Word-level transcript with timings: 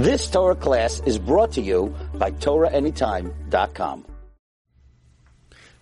This 0.00 0.30
Torah 0.30 0.54
class 0.56 1.02
is 1.04 1.18
brought 1.18 1.52
to 1.52 1.60
you 1.60 1.94
by 2.14 2.30
TorahAnytime.com. 2.30 4.06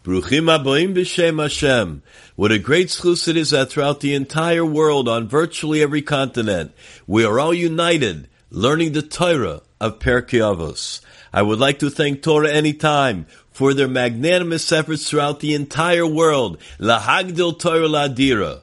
Bruchim 0.03 0.51
aboim 0.51 0.93
b'shem 0.93 1.41
Hashem. 1.41 2.03
What 2.35 2.51
a 2.51 2.59
great 2.59 2.89
schus 2.89 3.29
it 3.29 3.37
is 3.37 3.51
that 3.51 3.71
throughout 3.71 4.01
the 4.01 4.15
entire 4.15 4.65
world, 4.65 5.09
on 5.09 5.29
virtually 5.29 5.83
every 5.83 6.03
continent, 6.03 6.73
we 7.07 7.25
are 7.25 7.39
all 7.39 7.55
united, 7.55 8.29
learning 8.51 8.91
the 8.91 9.03
Torah 9.03 9.63
of 9.81 10.01
Pirkei 10.01 10.41
Avos. 10.41 11.01
I 11.33 11.43
would 11.43 11.61
like 11.61 11.79
to 11.79 11.89
thank 11.89 12.21
Torah 12.21 12.51
Anytime 12.51 13.27
for 13.53 13.73
their 13.73 13.87
magnanimous 13.87 14.73
efforts 14.73 15.09
throughout 15.09 15.39
the 15.39 15.55
entire 15.55 16.09
world. 16.09 16.59
Lahagdil 16.81 17.57
Torah 17.61 17.87
Ladira. 17.87 18.63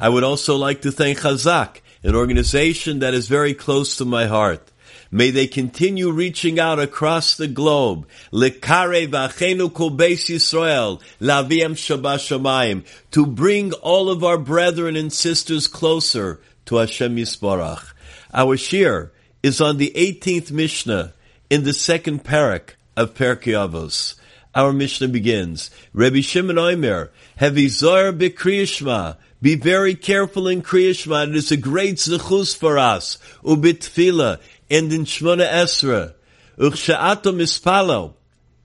I 0.00 0.08
would 0.08 0.24
also 0.24 0.56
like 0.56 0.82
to 0.82 0.90
thank 0.90 1.20
Chazak, 1.20 1.76
an 2.02 2.16
organization 2.16 2.98
that 2.98 3.14
is 3.14 3.28
very 3.28 3.54
close 3.54 3.98
to 3.98 4.04
my 4.04 4.26
heart. 4.26 4.72
May 5.10 5.30
they 5.30 5.46
continue 5.46 6.10
reaching 6.10 6.58
out 6.58 6.78
across 6.78 7.36
the 7.36 7.46
globe. 7.46 8.06
V'achenu 8.32 9.72
kol 9.72 9.90
beis 9.90 10.28
Yisrael 10.28 11.00
shabbat 11.20 12.84
to 13.12 13.26
bring 13.26 13.72
all 13.74 14.10
of 14.10 14.24
our 14.24 14.38
brethren 14.38 14.96
and 14.96 15.12
sisters 15.12 15.68
closer 15.68 16.40
to 16.66 16.76
Hashem 16.76 17.16
Yisborach. 17.16 17.92
Our 18.34 18.56
shir 18.56 19.12
is 19.42 19.60
on 19.60 19.76
the 19.76 19.92
18th 19.94 20.50
Mishnah 20.50 21.12
in 21.48 21.62
the 21.62 21.72
second 21.72 22.24
parak 22.24 22.70
of 22.96 23.14
Pirkei 23.14 23.52
Avos. 23.52 24.16
Our 24.54 24.72
Mishnah 24.72 25.08
begins, 25.08 25.70
Rabbi 25.92 26.22
Shimon 26.22 26.58
Omer, 26.58 27.12
Hevizor 27.38 28.18
b'kriyishma, 28.18 29.16
be 29.42 29.54
very 29.54 29.94
careful 29.94 30.48
in 30.48 30.62
Kriyishma. 30.62 31.28
It 31.28 31.36
is 31.36 31.52
a 31.52 31.58
great 31.58 31.96
zechus 31.96 32.56
for 32.56 32.78
us. 32.78 33.18
Ubitfila 33.44 34.40
and 34.70 34.92
in 34.92 35.04
Shmona 35.04 35.48
Esra. 35.48 36.14
Uchsha'ato 36.58 37.34
mispalo. 37.34 38.14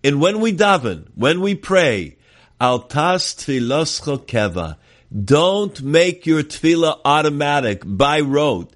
And 0.04 0.22
when 0.22 0.40
we 0.40 0.54
daven, 0.54 1.08
when 1.16 1.42
we 1.42 1.56
pray, 1.56 2.18
altas 2.60 3.36
tfiloscho 3.36 4.26
keva. 4.26 4.78
Don't 5.14 5.82
make 5.82 6.26
your 6.26 6.44
tefillah 6.44 7.00
automatic 7.04 7.84
by 7.86 8.22
rote. 8.22 8.74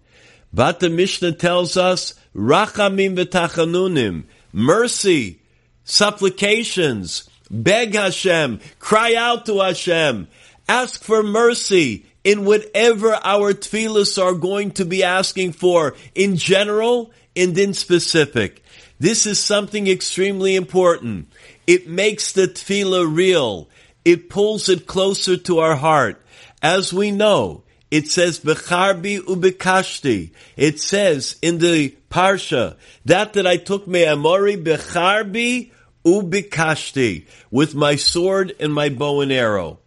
But 0.53 0.79
the 0.79 0.89
Mishnah 0.89 1.33
tells 1.33 1.77
us, 1.77 2.13
rachamim 2.35 3.15
v'tachanunim, 3.15 4.25
mercy, 4.51 5.41
supplications, 5.83 7.29
beg 7.49 7.95
Hashem, 7.95 8.59
cry 8.79 9.15
out 9.15 9.45
to 9.45 9.59
Hashem, 9.59 10.27
ask 10.67 11.03
for 11.03 11.23
mercy 11.23 12.05
in 12.25 12.43
whatever 12.43 13.13
our 13.23 13.53
tefillahs 13.53 14.21
are 14.21 14.33
going 14.33 14.71
to 14.71 14.83
be 14.83 15.03
asking 15.03 15.53
for 15.53 15.95
in 16.15 16.35
general 16.35 17.13
and 17.35 17.57
in 17.57 17.73
specific. 17.73 18.63
This 18.99 19.25
is 19.27 19.39
something 19.39 19.87
extremely 19.87 20.55
important. 20.55 21.27
It 21.67 21.87
makes 21.87 22.31
the 22.31 22.47
tefillah 22.47 23.15
real. 23.15 23.69
It 24.03 24.29
pulls 24.29 24.67
it 24.69 24.87
closer 24.87 25.37
to 25.37 25.59
our 25.59 25.75
heart. 25.75 26.21
As 26.61 26.91
we 26.91 27.11
know, 27.11 27.63
it 27.91 28.07
says 28.07 28.39
becharbi 28.39 29.19
ubekashti. 29.19 30.31
It 30.57 30.79
says 30.79 31.37
in 31.43 31.59
the 31.59 31.95
parsha 32.09 32.77
that 33.05 33.33
that 33.33 33.45
I 33.45 33.57
took 33.57 33.87
me 33.87 34.03
amori 34.03 34.57
becharbi 34.57 35.71
ubekashti 36.03 37.27
with 37.51 37.75
my 37.75 37.95
sword 37.95 38.55
and 38.59 38.73
my 38.73 38.89
bow 38.89 39.21
and 39.21 39.31
arrow. 39.31 39.79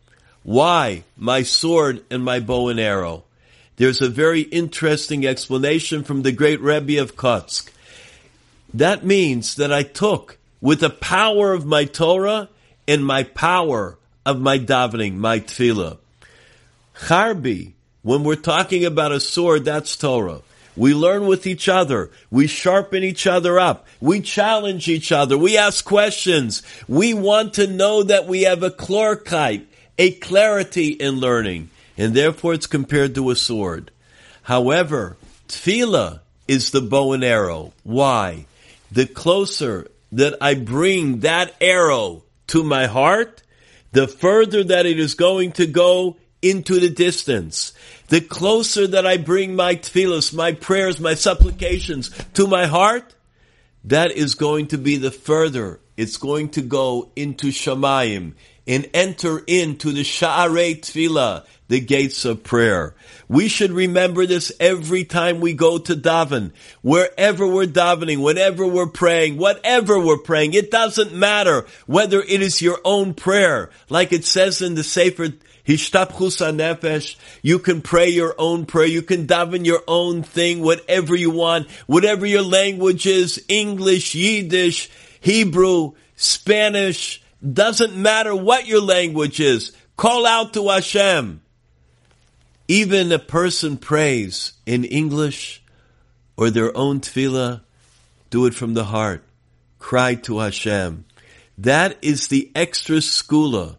Why 0.48 1.04
my 1.14 1.42
sword 1.42 2.06
and 2.10 2.24
my 2.24 2.41
bow 2.41 2.68
and 2.68 2.80
arrow? 2.80 3.24
There's 3.77 4.00
a 4.00 4.08
very 4.08 4.41
interesting 4.41 5.27
explanation 5.27 6.04
from 6.04 6.22
the 6.22 6.32
great 6.32 6.58
Rebbe 6.62 7.02
of 7.02 7.16
Kotsk. 7.16 7.70
That 8.72 9.04
means 9.04 9.56
that 9.56 9.70
I 9.70 9.82
took 9.82 10.38
with 10.62 10.80
the 10.80 10.88
power 10.88 11.52
of 11.52 11.66
my 11.66 11.84
Torah 11.84 12.48
and 12.86 13.04
my 13.04 13.24
power 13.24 13.98
of 14.24 14.41
my 14.41 14.58
davening, 14.58 15.16
my 15.16 15.41
tefillah. 15.41 15.98
Charbi, 16.94 17.75
when 18.00 18.25
we're 18.25 18.34
talking 18.34 18.87
about 18.87 19.12
a 19.12 19.20
sword, 19.20 19.66
that's 19.66 19.97
Torah. 19.97 20.41
We 20.78 20.94
learn 20.94 21.26
with 21.26 21.47
each 21.47 21.69
other. 21.69 22.10
We 22.31 22.47
sharpen 22.47 23.03
each 23.03 23.26
other 23.26 23.58
up. 23.58 23.87
We 24.00 24.22
challenge 24.22 24.88
each 24.88 25.12
other. 25.12 25.37
We 25.37 25.58
ask 25.58 25.84
questions. 25.84 26.62
We 26.88 27.12
want 27.12 27.53
to 27.54 27.66
know 27.66 28.03
that 28.03 28.26
we 28.26 28.44
have 28.44 28.62
a 28.62 28.70
chlorkite, 28.70 29.66
a 29.98 30.12
clarity 30.12 30.91
in 30.91 31.16
learning, 31.16 31.70
and 31.97 32.14
therefore 32.14 32.54
it's 32.54 32.66
compared 32.66 33.14
to 33.16 33.31
a 33.31 33.36
sword. 33.36 33.91
However, 34.42 35.16
tefillah 35.48 36.20
is 36.47 36.70
the 36.70 36.81
bow 36.81 37.12
and 37.12 37.25
arrow. 37.25 37.72
Why? 37.82 38.47
The 38.91 39.06
closer 39.06 39.91
that 40.12 40.37
I 40.41 40.54
bring 40.54 41.20
that 41.20 41.54
arrow 41.60 42.22
to 42.48 42.64
my 42.64 42.87
heart, 42.87 43.42
the 43.92 44.08
further 44.08 44.64
that 44.64 44.87
it 44.87 44.98
is 44.98 45.14
going 45.14 45.53
to 45.53 45.66
go 45.66 46.16
into 46.41 46.81
the 46.81 46.88
distance. 46.88 47.72
The 48.08 48.20
closer 48.20 48.87
that 48.87 49.06
I 49.06 49.16
bring 49.16 49.56
my 49.56 49.75
tefillahs, 49.75 50.32
my 50.32 50.53
prayers, 50.53 51.00
my 51.00 51.14
supplications 51.14 52.10
to 52.34 52.47
my 52.47 52.66
heart, 52.66 53.14
that 53.84 54.12
is 54.12 54.34
going 54.34 54.69
to 54.69 54.78
be 54.78 54.97
the 54.97 55.10
further. 55.10 55.81
It's 55.97 56.16
going 56.16 56.50
to 56.50 56.62
go 56.62 57.10
into 57.16 57.48
Shamayim, 57.48 58.34
and 58.69 58.89
enter 58.93 59.43
into 59.47 59.91
the 59.93 60.03
Sha'arei 60.03 60.79
Tefillah, 60.79 61.47
the 61.69 61.81
gates 61.81 62.27
of 62.27 62.45
prayer. 62.45 62.95
We 63.29 63.49
should 63.49 63.73
remember 63.73 64.27
this 64.27 64.53
every 64.61 65.05
time 65.05 65.41
we 65.41 65.55
go 65.55 65.79
to 65.79 65.95
daven. 65.95 66.53
Wherever 66.83 67.47
we're 67.47 67.67
davening, 67.67 68.23
whenever 68.23 68.67
we're 68.67 68.87
praying, 68.87 69.39
whatever 69.39 69.99
we're 69.99 70.19
praying, 70.19 70.53
it 70.53 70.71
doesn't 70.71 71.15
matter 71.15 71.67
whether 71.87 72.21
it 72.21 72.43
is 72.43 72.62
your 72.62 72.79
own 72.84 73.15
prayer, 73.15 73.71
like 73.89 74.12
it 74.12 74.25
says 74.25 74.61
in 74.62 74.75
the 74.75 74.85
Sefer. 74.85 75.33
You 77.43 77.59
can 77.59 77.83
pray 77.83 78.09
your 78.09 78.35
own 78.39 78.65
prayer. 78.65 78.87
You 78.87 79.03
can 79.03 79.27
daven 79.27 79.67
your 79.67 79.83
own 79.87 80.23
thing, 80.23 80.61
whatever 80.61 81.15
you 81.15 81.31
want, 81.31 81.71
whatever 81.87 82.25
your 82.25 82.43
language 82.43 83.06
is, 83.06 83.45
English, 83.49 84.15
Yiddish, 84.15 84.91
Hebrew, 85.21 85.93
Spanish, 86.17 87.23
doesn't 87.43 87.97
matter 87.97 88.34
what 88.34 88.66
your 88.66 88.81
language 88.81 89.41
is. 89.41 89.72
Call 89.97 90.26
out 90.26 90.54
to 90.54 90.69
Hashem. 90.69 91.41
Even 92.66 93.12
a 93.12 93.19
person 93.19 93.76
prays 93.76 94.53
in 94.66 94.84
English 94.84 95.62
or 96.37 96.50
their 96.50 96.76
own 96.76 97.00
tefillah, 97.00 97.62
do 98.31 98.47
it 98.47 98.54
from 98.54 98.75
the 98.75 98.84
heart. 98.84 99.25
Cry 99.78 100.15
to 100.15 100.38
Hashem. 100.38 101.04
That 101.56 101.99
is 102.03 102.28
the 102.28 102.50
extra 102.54 102.97
skula. 102.97 103.76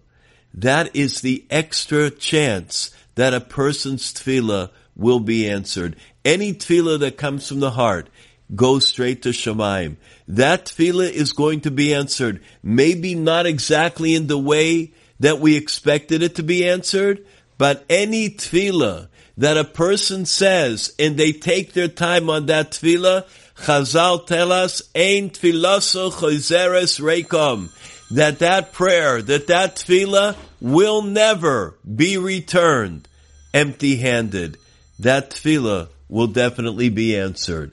That 0.54 0.96
is 0.96 1.22
the 1.22 1.46
extra 1.50 2.10
chance 2.10 2.92
that 3.16 3.34
a 3.34 3.40
person's 3.40 4.14
tefillah 4.14 4.72
will 4.96 5.20
be 5.20 5.50
answered. 5.50 5.96
Any 6.26 6.54
tefillah 6.54 7.00
that 7.00 7.18
comes 7.18 7.48
from 7.48 7.60
the 7.60 7.72
heart, 7.72 8.10
go 8.56 8.80
straight 8.80 9.24
to 9.24 9.30
Shemaim. 9.30 9.98
That 10.28 10.66
tefillah 10.66 11.12
is 11.12 11.34
going 11.34 11.62
to 11.62 11.72
be 11.72 11.94
answered. 11.94 12.42
Maybe 12.64 13.16
not 13.16 13.46
exactly 13.46 14.16
in 14.16 14.28
the 14.28 14.38
way 14.38 14.94
that 15.20 15.40
we 15.40 15.56
expected 15.56 16.22
it 16.22 16.36
to 16.36 16.44
be 16.44 16.68
answered, 16.68 17.26
but 17.58 17.86
any 17.90 18.30
tefillah 18.30 19.08
that 19.38 19.58
a 19.58 19.64
person 19.64 20.26
says 20.26 20.94
and 21.00 21.18
they 21.18 21.32
take 21.32 21.74
their 21.74 21.88
time 21.88 22.30
on 22.30 22.48
that 22.48 22.72
tefillah, 22.72 23.28
Chazal 23.56 24.26
tell 24.26 24.52
us, 24.52 24.82
Ein 24.96 25.30
tfilaso 25.30 26.12
chozeres 26.12 27.00
rekom. 27.00 27.70
That 28.12 28.40
that 28.40 28.74
prayer, 28.74 29.22
that 29.22 29.48
that 29.48 29.76
tefillah 29.76 30.36
will 30.62 31.02
never 31.02 31.76
be 31.84 32.18
returned 32.18 33.08
empty 33.54 33.98
handed. 33.98 34.58
That 35.00 35.32
tefillah 35.32 35.90
will 36.08 36.28
definitely 36.28 36.90
be 36.90 37.16
answered 37.18 37.72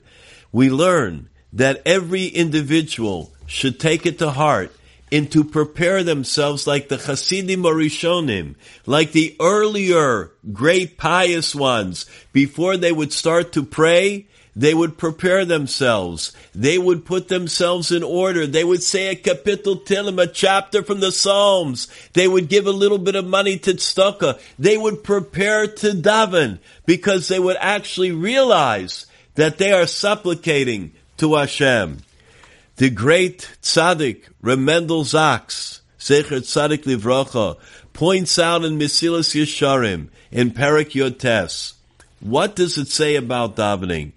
we 0.57 0.71
learn 0.71 1.29
that 1.53 1.83
every 1.85 2.25
individual 2.25 3.31
should 3.45 3.79
take 3.79 4.07
it 4.07 4.17
to 4.17 4.31
heart 4.31 4.75
and 5.11 5.31
to 5.31 5.43
prepare 5.43 6.03
themselves 6.03 6.65
like 6.65 6.89
the 6.89 6.97
Hasidim 6.97 7.61
Orishonim, 7.61 8.55
like 8.87 9.11
the 9.11 9.35
earlier 9.39 10.31
great 10.51 10.97
pious 10.97 11.53
ones, 11.53 12.07
before 12.33 12.75
they 12.75 12.91
would 12.91 13.13
start 13.13 13.51
to 13.51 13.61
pray, 13.61 14.25
they 14.55 14.73
would 14.73 14.97
prepare 14.97 15.45
themselves. 15.45 16.35
They 16.55 16.79
would 16.79 17.05
put 17.05 17.27
themselves 17.27 17.91
in 17.91 18.01
order. 18.01 18.47
They 18.47 18.63
would 18.63 18.81
say 18.81 19.09
a 19.09 19.15
kapitel 19.15 19.85
tilim, 19.85 20.19
a 20.19 20.25
chapter 20.25 20.81
from 20.81 21.01
the 21.01 21.11
Psalms. 21.11 21.87
They 22.13 22.27
would 22.27 22.49
give 22.49 22.65
a 22.65 22.71
little 22.71 22.97
bit 22.97 23.13
of 23.15 23.27
money 23.27 23.59
to 23.59 23.75
tzedakah. 23.75 24.41
They 24.57 24.75
would 24.75 25.03
prepare 25.03 25.67
to 25.67 25.91
daven 25.91 26.57
because 26.87 27.27
they 27.27 27.37
would 27.37 27.57
actually 27.59 28.11
realize 28.11 29.05
that 29.37 29.59
they 29.59 29.71
are 29.71 29.85
supplicating 29.85 30.91
to 31.17 31.35
Hashem. 31.35 31.99
The 32.77 32.89
great 32.89 33.49
tzaddik, 33.61 34.23
Remendel 34.43 35.03
Zaks, 35.03 35.81
Secher 35.99 36.41
Tzaddik 36.41 36.83
Livrocha, 36.83 37.57
points 37.93 38.37
out 38.39 38.65
in 38.65 38.79
Mesilas 38.79 39.35
Yesharim, 39.39 40.09
in 40.31 40.51
Perak 40.51 40.89
Yotes, 40.89 41.73
what 42.19 42.55
does 42.55 42.77
it 42.77 42.87
say 42.87 43.15
about 43.15 43.55
davening? 43.55 44.11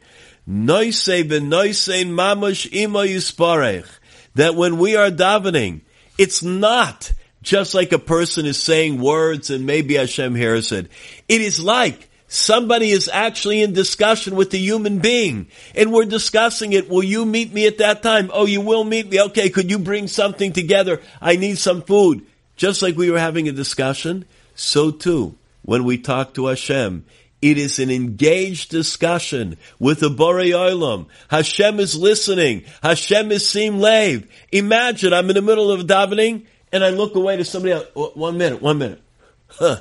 noise 0.47 1.07
noise 1.07 1.89
mamush 1.89 2.67
ima 2.73 3.01
yisparech, 3.01 3.89
that 4.37 4.55
when 4.55 4.79
we 4.79 4.97
are 4.97 5.11
davening, 5.11 5.83
it's 6.17 6.43
not 6.43 7.13
just 7.43 7.75
like 7.75 7.93
a 7.93 7.99
person 7.99 8.47
is 8.47 8.61
saying 8.61 9.01
words 9.01 9.51
and 9.51 9.67
maybe 9.67 9.97
Hashem 9.97 10.35
hears 10.35 10.73
it. 10.73 10.91
It 11.29 11.43
is 11.43 11.61
like 11.61 12.10
somebody 12.31 12.91
is 12.91 13.11
actually 13.13 13.61
in 13.61 13.73
discussion 13.73 14.37
with 14.37 14.51
the 14.51 14.59
human 14.59 15.01
being 15.01 15.49
and 15.75 15.93
we're 15.93 16.05
discussing 16.05 16.73
it. 16.73 16.89
Will 16.89 17.03
you 17.03 17.27
meet 17.27 17.53
me 17.53 17.67
at 17.67 17.79
that 17.79 18.03
time? 18.03 18.31
Oh, 18.33 18.47
you 18.47 18.61
will 18.61 18.85
meet 18.85 19.11
me. 19.11 19.21
Okay. 19.21 19.51
Could 19.51 19.71
you 19.71 19.79
bring 19.79 20.07
something 20.07 20.53
together? 20.53 21.03
I 21.21 21.37
need 21.37 21.59
some 21.59 21.83
food. 21.83 22.25
Just 22.57 22.83
like 22.83 22.97
we 22.97 23.11
were 23.11 23.19
having 23.19 23.49
a 23.49 23.53
discussion, 23.53 24.27
so 24.55 24.91
too, 24.91 25.37
when 25.63 25.85
we 25.85 25.99
talk 25.99 26.35
to 26.35 26.47
Hashem, 26.47 27.05
it 27.43 27.59
is 27.59 27.79
an 27.79 27.91
engaged 27.91 28.71
discussion 28.71 29.57
with 29.79 30.01
the 30.01 30.11
Borei 30.11 30.51
Olam. 30.51 31.07
Hashem 31.29 31.81
is 31.81 31.97
listening. 31.97 32.65
Hashem 32.83 33.33
is 33.33 33.49
sim 33.49 33.81
lave. 33.81 34.31
Imagine 34.53 35.13
I'm 35.13 35.31
in 35.31 35.37
the 35.37 35.43
middle 35.43 35.71
of 35.73 35.81
a 35.81 35.85
davening 35.85 36.45
and 36.71 36.85
I 36.85 36.91
look 36.91 37.15
away 37.15 37.39
to 37.39 37.45
somebody 37.45 37.73
else. 37.73 37.87
Oh, 37.97 38.13
one 38.15 38.39
minute, 38.39 38.63
one 38.63 38.79
minute. 38.79 39.01
Huh. 39.49 39.81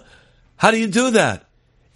How 0.55 0.71
do 0.71 0.79
you 0.79 0.87
do 0.87 1.11
that? 1.11 1.45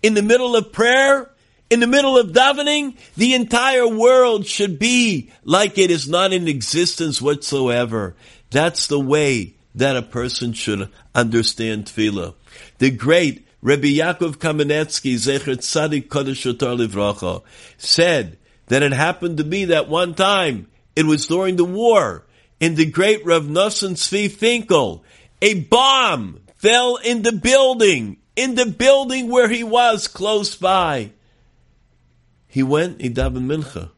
In 0.03 0.13
the 0.13 0.21
middle 0.21 0.55
of 0.55 0.71
prayer? 0.71 1.31
In 1.69 1.79
the 1.79 1.87
middle 1.87 2.17
of 2.17 2.33
davening? 2.33 2.97
The 3.15 3.33
entire 3.33 3.87
world 3.87 4.45
should 4.45 4.77
be 4.77 5.31
like 5.43 5.77
it 5.77 5.89
is 5.89 6.07
not 6.07 6.33
in 6.33 6.47
existence 6.47 7.21
whatsoever. 7.21 8.15
That's 8.51 8.87
the 8.87 8.99
way 8.99 9.55
that 9.75 9.95
a 9.95 10.03
person 10.03 10.53
should 10.53 10.89
understand 11.15 11.85
tefillah. 11.85 12.35
The 12.77 12.91
great 12.91 13.47
Rabbi 13.61 13.95
Yaakov 13.95 14.37
Kamenetsky, 14.37 15.15
Zecher 15.15 15.55
Tzadik 15.55 16.09
Kodesh 16.09 16.53
Livracha, 16.53 17.41
said 17.77 18.37
that 18.67 18.83
it 18.83 18.91
happened 18.91 19.37
to 19.37 19.45
be 19.45 19.65
that 19.65 19.87
one 19.87 20.13
time, 20.13 20.67
it 20.97 21.05
was 21.05 21.27
during 21.27 21.55
the 21.55 21.65
war, 21.65 22.25
in 22.59 22.75
the 22.75 22.85
great 22.85 23.25
Rav 23.25 23.43
Nosson 23.43 23.93
Tzvi 23.93 24.29
Finkel, 24.29 25.03
a 25.41 25.61
bomb 25.61 26.41
fell 26.57 26.97
in 26.97 27.21
the 27.21 27.31
building, 27.31 28.17
in 28.35 28.55
the 28.55 28.65
building 28.65 29.29
where 29.29 29.49
he 29.49 29.63
was 29.63 30.07
close 30.07 30.55
by. 30.55 31.11
He 32.47 32.63
went, 32.63 33.01
he 33.01 33.09
davened 33.09 33.47
mincha. 33.47 33.89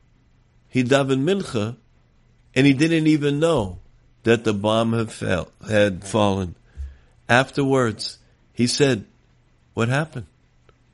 He 0.69 0.83
davened 0.83 1.23
mincha, 1.23 1.75
and 2.53 2.65
he 2.65 2.73
didn't 2.73 3.07
even 3.07 3.39
know 3.39 3.79
that 4.23 4.43
the 4.43 4.53
bomb 4.53 4.93
had 4.93 5.11
fell, 5.11 5.49
had 5.67 6.03
fallen. 6.03 6.55
Afterwards, 7.29 8.17
he 8.53 8.67
said, 8.67 9.05
what 9.73 9.89
happened? 9.89 10.27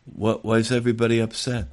What, 0.06 0.44
why 0.44 0.58
is 0.58 0.72
everybody 0.72 1.20
upset? 1.20 1.68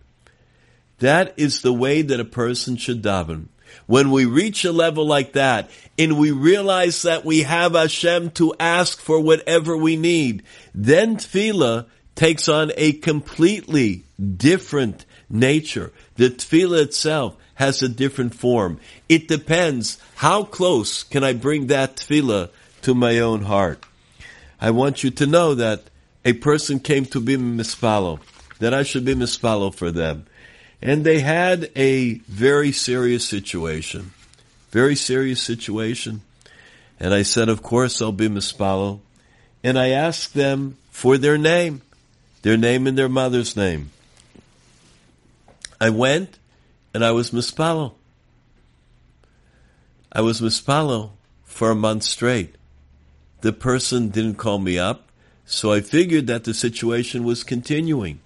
That 0.99 1.35
is 1.37 1.63
the 1.63 1.73
way 1.73 2.03
that 2.03 2.21
a 2.21 2.25
person 2.25 2.77
should 2.77 3.03
daven. 3.03 3.47
When 3.87 4.11
we 4.11 4.25
reach 4.25 4.65
a 4.65 4.73
level 4.73 5.07
like 5.07 5.33
that 5.33 5.71
and 5.99 6.19
we 6.19 6.31
realize 6.31 7.03
that 7.03 7.25
we 7.25 7.43
have 7.43 7.73
Hashem 7.73 8.31
to 8.33 8.55
ask 8.61 9.01
for 9.01 9.21
whatever 9.21 9.77
we 9.77 9.97
need, 9.97 10.43
then 10.75 11.17
tefillah 11.17 11.87
takes 12.15 12.49
on 12.49 12.73
a 12.77 12.93
completely 12.93 14.05
different 14.37 15.05
nature. 15.31 15.93
The 16.17 16.31
tefillah 16.31 16.83
itself 16.83 17.37
has 17.55 17.83
a 17.83 17.89
different 17.89 18.35
form. 18.35 18.81
It 19.09 19.29
depends 19.29 19.99
how 20.17 20.45
close 20.45 21.03
can 21.03 21.25
I 21.25 21.33
bring 21.33 21.69
that 21.69 21.97
tefillah 21.97 22.51
to 22.83 22.95
my 22.95 23.19
own 23.19 23.43
heart. 23.43 23.85
I 24.61 24.71
want 24.71 25.05
you 25.05 25.11
to 25.11 25.27
know 25.27 25.55
that 25.55 25.83
a 26.25 26.33
person 26.33 26.81
came 26.81 27.05
to 27.07 27.21
be 27.21 27.37
mispalo, 27.37 28.21
that 28.59 28.75
I 28.75 28.83
should 28.83 29.05
be 29.05 29.15
mispalo 29.15 29.75
for 29.75 29.91
them. 29.91 30.27
And 30.81 31.05
they 31.05 31.21
had 31.21 31.71
a 31.75 32.15
very 32.29 32.73
serious 32.73 33.25
situation. 33.27 34.13
Very 34.71 34.95
serious 34.95 35.43
situation. 35.43 36.23
And 37.01 37.15
I 37.15 37.23
said, 37.23 37.49
of 37.49 37.63
course 37.63 38.01
I'll 38.01 38.13
be 38.13 38.29
mispalo. 38.29 39.01
And 39.65 39.79
I 39.79 39.91
asked 39.91 40.35
them 40.35 40.77
for 40.91 41.19
their 41.19 41.39
name, 41.39 41.83
their 42.43 42.57
name 42.57 42.87
and 42.87 42.97
their 42.97 43.09
mother's 43.09 43.57
name. 43.57 43.91
I 45.81 45.91
went 45.91 46.39
and 46.95 47.05
I 47.05 47.11
was 47.13 47.31
mispalo. 47.31 47.95
I 50.13 50.21
was 50.21 50.41
mispalo 50.41 51.11
for 51.45 51.71
a 51.71 51.77
month 51.77 52.05
straight. 52.05 52.55
The 53.41 53.53
person 53.53 54.09
didn't 54.09 54.37
call 54.37 54.59
me 54.59 54.79
up, 54.79 55.09
so 55.47 55.73
I 55.73 55.81
figured 55.81 56.27
that 56.27 56.45
the 56.45 56.55
situation 56.55 57.25
was 57.25 57.45
continuing. 57.45 58.21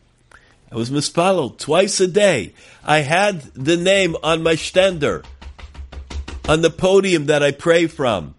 I 0.72 0.76
was 0.76 0.90
mispalo 0.90 1.56
twice 1.58 2.00
a 2.00 2.08
day. 2.08 2.54
I 2.82 3.00
had 3.00 3.42
the 3.52 3.76
name 3.76 4.16
on 4.22 4.42
my 4.42 4.54
stender, 4.54 5.22
on 6.48 6.62
the 6.62 6.70
podium 6.70 7.26
that 7.26 7.42
I 7.42 7.50
pray 7.50 7.86
from. 7.86 8.34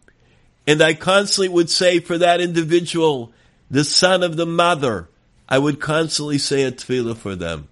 And 0.65 0.81
I 0.81 0.95
constantly 0.95 1.49
would 1.49 1.69
say 1.69 1.99
for 1.99 2.17
that 2.17 2.41
individual, 2.41 3.31
the 3.69 3.83
son 3.83 4.23
of 4.23 4.35
the 4.35 4.47
mother, 4.47 5.09
I 5.47 5.59
would 5.59 5.79
constantly 5.79 6.39
say 6.39 6.63
a 6.63 6.71
tefillah 6.71 7.17
for 7.17 7.35
them. 7.35 7.67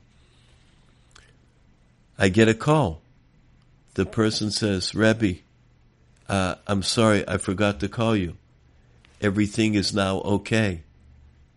I 2.19 2.29
get 2.29 2.47
a 2.47 2.53
call. 2.53 3.01
The 3.95 4.05
person 4.05 4.51
says, 4.51 4.93
Rebbe, 4.93 5.39
uh, 6.29 6.55
I'm 6.67 6.83
sorry, 6.83 7.27
I 7.27 7.37
forgot 7.37 7.79
to 7.79 7.89
call 7.89 8.15
you. 8.15 8.37
Everything 9.21 9.73
is 9.73 9.91
now 9.91 10.17
okay. 10.17 10.83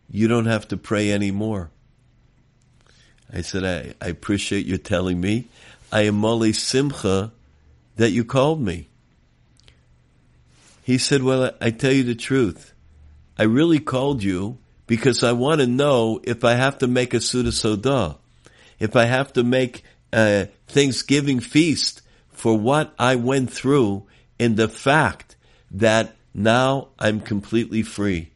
You 0.08 0.26
don't 0.26 0.46
have 0.46 0.66
to 0.68 0.78
pray 0.78 1.12
anymore. 1.12 1.70
I 3.34 3.40
said, 3.40 3.64
I, 3.64 3.94
I 4.04 4.10
appreciate 4.10 4.64
you 4.64 4.78
telling 4.78 5.20
me. 5.20 5.48
I 5.90 6.02
am 6.02 6.14
Molly 6.14 6.52
Simcha 6.52 7.32
that 7.96 8.12
you 8.12 8.24
called 8.24 8.60
me. 8.60 8.86
He 10.84 10.98
said, 10.98 11.22
Well, 11.24 11.50
I, 11.60 11.70
tell 11.70 11.92
you 11.92 12.04
the 12.04 12.14
truth. 12.14 12.72
I 13.36 13.42
really 13.42 13.80
called 13.80 14.22
you 14.22 14.58
because 14.86 15.24
I 15.24 15.32
want 15.32 15.60
to 15.60 15.66
know 15.66 16.20
if 16.22 16.44
I 16.44 16.52
have 16.52 16.78
to 16.78 16.86
make 16.86 17.12
a 17.12 17.20
Suda 17.20 17.50
Soda, 17.50 18.18
if 18.78 18.94
I 18.94 19.06
have 19.06 19.32
to 19.32 19.42
make 19.42 19.82
a 20.12 20.48
Thanksgiving 20.68 21.40
feast 21.40 22.02
for 22.30 22.56
what 22.56 22.94
I 23.00 23.16
went 23.16 23.52
through 23.52 24.06
and 24.38 24.56
the 24.56 24.68
fact 24.68 25.34
that 25.72 26.14
now 26.32 26.88
I'm 27.00 27.18
completely 27.18 27.82
free. 27.82 28.30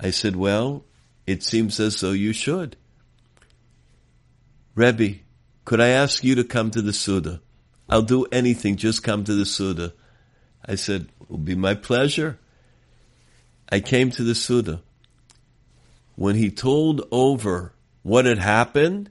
I 0.00 0.10
said, 0.12 0.34
Well, 0.34 0.84
it 1.26 1.42
seems 1.42 1.78
as 1.78 2.00
though 2.00 2.12
you 2.12 2.32
should. 2.32 2.76
Rebbe, 4.74 5.20
could 5.64 5.80
I 5.80 5.88
ask 5.88 6.24
you 6.24 6.34
to 6.36 6.44
come 6.44 6.70
to 6.70 6.82
the 6.82 6.92
Suda? 6.92 7.40
I'll 7.88 8.02
do 8.02 8.24
anything, 8.32 8.76
just 8.76 9.02
come 9.02 9.24
to 9.24 9.34
the 9.34 9.44
Suda. 9.44 9.92
I 10.64 10.76
said, 10.76 11.08
it 11.20 11.30
will 11.30 11.38
be 11.38 11.54
my 11.54 11.74
pleasure. 11.74 12.38
I 13.70 13.80
came 13.80 14.10
to 14.12 14.22
the 14.22 14.34
Suda. 14.34 14.80
When 16.14 16.36
he 16.36 16.50
told 16.50 17.06
over 17.10 17.72
what 18.02 18.24
had 18.24 18.38
happened, 18.38 19.10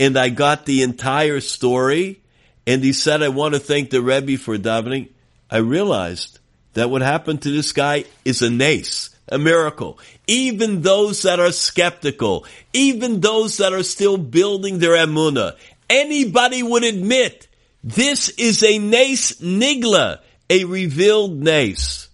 and 0.00 0.16
I 0.16 0.28
got 0.28 0.66
the 0.66 0.82
entire 0.82 1.40
story, 1.40 2.22
and 2.66 2.82
he 2.82 2.92
said, 2.92 3.22
I 3.22 3.28
want 3.28 3.54
to 3.54 3.60
thank 3.60 3.90
the 3.90 4.02
Rebbe 4.02 4.38
for 4.38 4.56
davening, 4.56 5.10
I 5.50 5.58
realized 5.58 6.38
that 6.72 6.90
what 6.90 7.02
happened 7.02 7.42
to 7.42 7.50
this 7.50 7.72
guy 7.72 8.04
is 8.24 8.42
a 8.42 8.50
nace 8.50 9.13
a 9.28 9.38
miracle. 9.38 9.98
Even 10.26 10.82
those 10.82 11.22
that 11.22 11.40
are 11.40 11.52
skeptical, 11.52 12.46
even 12.72 13.20
those 13.20 13.58
that 13.58 13.72
are 13.72 13.82
still 13.82 14.16
building 14.16 14.78
their 14.78 14.96
emuna, 14.96 15.56
anybody 15.88 16.62
would 16.62 16.84
admit 16.84 17.48
this 17.82 18.28
is 18.30 18.62
a 18.62 18.78
nace 18.78 19.34
nigla, 19.40 20.20
a 20.48 20.64
revealed 20.64 21.38
nace. 21.38 22.08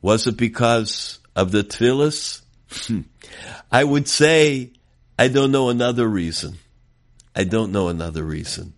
Was 0.00 0.26
it 0.26 0.36
because 0.36 1.20
of 1.36 1.52
the 1.52 1.62
tefillas? 1.62 2.42
Hmm. 2.70 3.00
I 3.70 3.84
would 3.84 4.08
say 4.08 4.72
I 5.18 5.28
don't 5.28 5.52
know 5.52 5.68
another 5.68 6.08
reason. 6.08 6.58
I 7.34 7.44
don't 7.44 7.72
know 7.72 7.88
another 7.88 8.24
reason. 8.24 8.74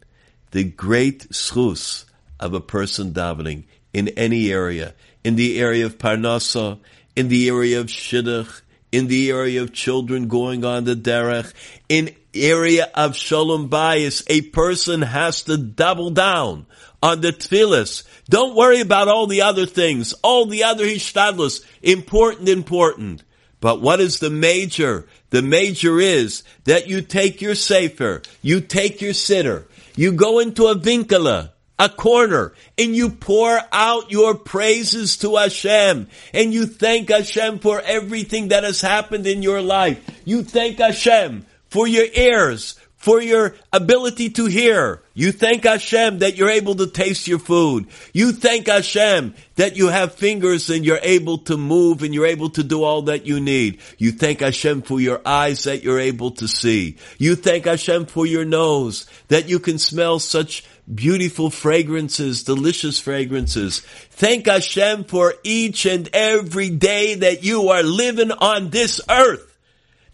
The 0.51 0.65
great 0.65 1.31
schus 1.31 2.05
of 2.39 2.55
a 2.55 2.61
person 2.61 3.13
davening 3.13 3.65
in 3.93 4.09
any 4.09 4.53
area, 4.53 4.95
in 5.25 5.37
the 5.37 5.59
area 5.59 5.87
of 5.87 5.99
parnasa, 5.99 6.79
in 7.17 7.29
the 7.29 7.49
area 7.49 7.81
of 7.81 7.87
shidduch, 7.87 8.63
in 8.93 9.07
the 9.09 9.31
area 9.31 9.63
of 9.63 9.73
children 9.73 10.29
going 10.29 10.65
on 10.65 10.85
the 10.85 10.95
derech, 10.95 11.53
in 11.89 12.15
area 12.35 12.91
of 12.95 13.17
shalom 13.17 13.69
bias, 13.69 14.23
a 14.29 14.41
person 14.41 15.03
has 15.03 15.43
to 15.43 15.57
double 15.57 16.11
down 16.11 16.67
on 17.03 17.21
the 17.21 17.33
tefillas. 17.33 18.05
Don't 18.29 18.57
worry 18.57 18.81
about 18.81 19.09
all 19.09 19.27
the 19.27 19.43
other 19.43 19.67
things, 19.67 20.15
all 20.23 20.47
the 20.47 20.65
other 20.65 20.85
hishtadlus, 20.85 21.65
important, 21.83 22.49
important. 22.49 23.23
But 23.61 23.81
what 23.81 24.01
is 24.01 24.19
the 24.19 24.31
major? 24.31 25.07
The 25.31 25.43
major 25.43 25.99
is 25.99 26.43
that 26.65 26.87
you 26.87 27.01
take 27.03 27.41
your 27.41 27.55
sefer, 27.55 28.23
you 28.43 28.61
take 28.61 29.01
your 29.01 29.15
sitter, 29.15 29.67
you 29.97 30.13
go 30.13 30.39
into 30.39 30.67
a 30.67 30.77
vinkala, 30.77 31.51
a 31.79 31.89
corner 31.89 32.53
and 32.79 32.95
you 32.95 33.11
pour 33.11 33.59
out 33.73 34.11
your 34.11 34.35
praises 34.35 35.17
to 35.19 35.37
Hashem 35.37 36.09
and 36.33 36.53
you 36.53 36.67
thank 36.67 37.11
Hashem 37.11 37.59
for 37.59 37.81
everything 37.81 38.49
that 38.49 38.65
has 38.65 38.81
happened 38.81 39.27
in 39.27 39.43
your 39.43 39.61
life. 39.61 40.05
You 40.25 40.45
thank 40.45 40.79
Hashem 40.79 41.47
for 41.69 41.89
your 41.89 42.07
ears, 42.15 42.79
for 43.05 43.21
your 43.21 43.55
ability 43.71 44.31
to 44.31 44.47
hear, 44.47 45.03
You 45.17 45.31
thank 45.31 45.65
Hashem 45.65 46.21
that 46.21 46.37
you're 46.37 46.49
able 46.49 46.75
to 46.77 46.87
taste 46.89 47.29
your 47.29 47.39
food. 47.39 47.87
You 48.13 48.33
thank 48.33 48.67
Hashem 48.67 49.35
that 49.57 49.77
you 49.77 49.89
have 49.89 50.15
fingers 50.15 50.71
and 50.71 50.85
you're 50.85 50.99
able 51.03 51.39
to 51.39 51.57
move 51.57 52.03
and 52.03 52.15
you're 52.15 52.27
able 52.27 52.51
to 52.51 52.65
do 52.65 52.83
all 52.83 53.03
that 53.03 53.27
you 53.27 53.41
need. 53.41 53.81
You 53.99 54.11
thank 54.11 54.41
Hashem 54.41 54.83
for 54.83 55.01
your 55.01 55.21
eyes 55.25 55.65
that 55.65 55.85
you're 55.85 56.01
able 56.01 56.31
to 56.33 56.49
see. 56.49 56.97
You 57.19 57.37
thank 57.37 57.67
Hashem 57.67 58.07
for 58.07 58.27
your 58.27 58.45
nose 58.45 59.07
that 59.29 59.49
you 59.49 59.61
can 59.61 59.79
smell 59.79 60.19
such 60.19 60.65
beautiful 60.93 61.51
fragrances, 61.51 62.45
delicious 62.45 62.99
fragrances. 63.01 63.81
Thank 63.81 64.47
Hashem 64.47 65.05
for 65.05 65.35
each 65.43 65.87
and 65.87 66.09
every 66.13 66.71
day 66.71 67.15
that 67.17 67.45
you 67.45 67.69
are 67.71 67.83
living 67.83 68.31
on 68.31 68.71
this 68.71 69.01
earth. 69.09 69.57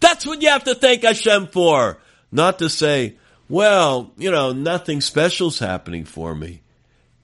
That's 0.00 0.26
what 0.26 0.42
you 0.42 0.48
have 0.48 0.64
to 0.64 0.74
thank 0.74 1.02
Hashem 1.02 1.48
for. 1.48 1.98
Not 2.32 2.60
to 2.60 2.68
say, 2.68 3.16
well, 3.48 4.12
you 4.16 4.30
know, 4.30 4.52
nothing 4.52 5.00
special's 5.00 5.58
happening 5.58 6.04
for 6.04 6.34
me. 6.34 6.62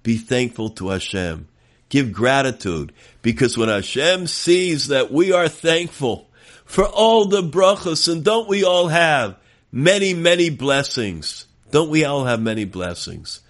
Be 0.03 0.17
thankful 0.17 0.71
to 0.71 0.89
Hashem. 0.89 1.49
Give 1.89 2.13
gratitude. 2.13 2.93
Because 3.23 3.57
when 3.57 3.69
Hashem 3.69 4.27
sees 4.27 4.89
that 4.89 5.13
we 5.13 5.33
are 5.33 5.49
thankful 5.49 6.29
for 6.65 6.85
all 6.85 7.27
the 7.27 7.43
brachas, 7.43 8.11
and 8.11 8.25
don't 8.25 8.49
we 8.49 8.65
all 8.65 8.89
have 8.89 9.37
many, 9.71 10.15
many 10.15 10.51
blessings? 10.51 11.47
Don't 11.77 11.91
we 11.91 12.07
all 12.07 12.25
have 12.25 12.41
many 12.41 12.65
blessings? 12.65 13.43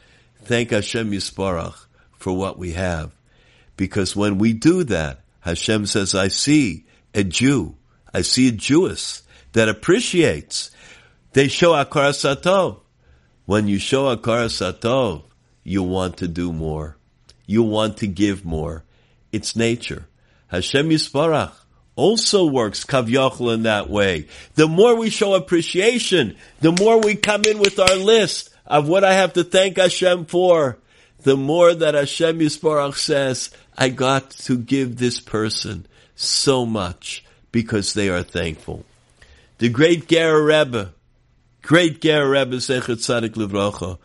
Thank 0.43 0.73
Hashem 0.73 1.13
Yisparach 1.13 1.87
for 2.19 2.37
what 2.37 2.59
we 2.59 2.73
have. 2.73 3.15
Because 3.77 4.17
when 4.17 4.39
we 4.39 4.53
do 4.53 4.83
that, 4.83 5.21
Hashem 5.43 5.87
says, 5.87 6.13
I 6.13 6.27
see 6.27 6.87
a 7.15 7.23
Jew, 7.23 7.77
I 8.13 8.23
see 8.23 8.49
a 8.49 8.51
Jewess 8.51 9.23
that 9.53 9.69
appreciates 9.69 10.73
they 11.35 11.47
show 11.47 11.75
Akara 11.75 12.11
Satov. 12.11 12.81
When 13.45 13.69
you 13.69 13.79
show 13.79 14.13
Akara 14.17 14.47
Satov, 14.49 15.23
you 15.63 15.85
want 15.85 16.17
to 16.17 16.27
do 16.27 16.53
more. 16.53 16.97
You 17.47 17.63
want 17.63 17.99
to 17.99 18.09
give 18.09 18.45
more. 18.45 18.83
It's 19.31 19.55
nature. 19.55 20.09
Hashem 20.49 20.91
Yisparach 20.91 21.53
also 21.97 22.47
works 22.47 22.85
kavyachal 22.85 23.53
in 23.53 23.65
that 23.65 23.91
way. 23.91 24.29
The 24.55 24.69
more 24.69 24.95
we 24.95 25.11
show 25.11 25.35
appreciation, 25.35 26.37
the 26.61 26.73
more 26.73 27.01
we 27.01 27.17
come 27.17 27.43
in 27.45 27.59
with 27.59 27.81
our 27.81 27.97
list 27.97 28.51
of 28.67 28.89
what 28.89 29.03
I 29.03 29.15
have 29.15 29.33
to 29.33 29.45
thank 29.45 29.79
Hashem 29.79 30.27
for, 30.27 30.79
the 31.23 31.37
more 31.37 31.75
that 31.75 31.95
Hashem 31.95 32.39
Yisparach 32.39 32.95
says, 32.97 33.51
I 33.77 33.89
got 33.89 34.31
to 34.31 34.57
give 34.57 34.97
this 34.97 35.21
person 35.21 35.87
so 36.15 36.65
much 36.65 37.25
because 37.51 37.95
they 37.95 38.09
are 38.09 38.23
thankful. 38.23 38.85
The 39.59 39.71
great 39.71 40.09
Ger 40.09 40.43
Rebbe, 40.43 40.93
great 41.63 42.01
Ger 42.01 42.29
Rebbe 42.29 42.57
Sechet 42.57 42.97
Tzadik 42.97 43.31
Livracha, 43.31 43.99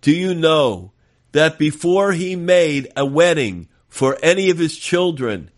do 0.00 0.12
you 0.12 0.34
know 0.34 0.92
that 1.32 1.58
before 1.58 2.12
he 2.12 2.36
made 2.36 2.92
a 2.96 3.04
wedding 3.04 3.68
for 3.88 4.18
any 4.22 4.50
of 4.50 4.58
his 4.58 4.76
children, 4.76 5.50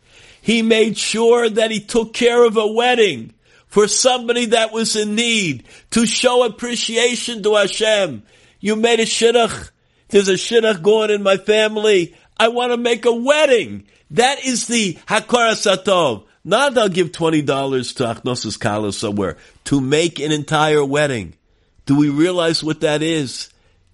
he 0.44 0.60
made 0.60 0.98
sure 0.98 1.48
that 1.48 1.70
he 1.70 1.80
took 1.80 2.12
care 2.12 2.44
of 2.44 2.58
a 2.58 2.66
wedding 2.66 3.32
for 3.66 3.88
somebody 3.88 4.44
that 4.44 4.72
was 4.72 4.94
in 4.94 5.14
need 5.14 5.64
to 5.92 6.04
show 6.04 6.44
appreciation 6.44 7.42
to 7.42 7.54
Hashem. 7.54 8.22
You 8.60 8.76
made 8.76 9.00
a 9.00 9.06
shidduch. 9.06 9.70
There's 10.08 10.28
a 10.28 10.34
shidduch 10.34 10.82
going 10.82 11.08
in 11.08 11.22
my 11.22 11.38
family. 11.38 12.14
I 12.36 12.48
want 12.48 12.72
to 12.72 12.76
make 12.76 13.06
a 13.06 13.14
wedding. 13.14 13.86
That 14.10 14.44
is 14.44 14.66
the 14.66 14.98
Hakara 15.06 15.54
Satov. 15.54 16.26
Not 16.44 16.76
I'll 16.76 16.90
give 16.90 17.12
$20 17.12 17.96
to 17.96 18.04
Achnosis 18.04 18.60
Kala 18.60 18.92
somewhere 18.92 19.38
to 19.64 19.80
make 19.80 20.20
an 20.20 20.30
entire 20.30 20.84
wedding. 20.84 21.36
Do 21.86 21.96
we 21.96 22.10
realize 22.10 22.62
what 22.62 22.82
that 22.82 23.00
is? 23.00 23.48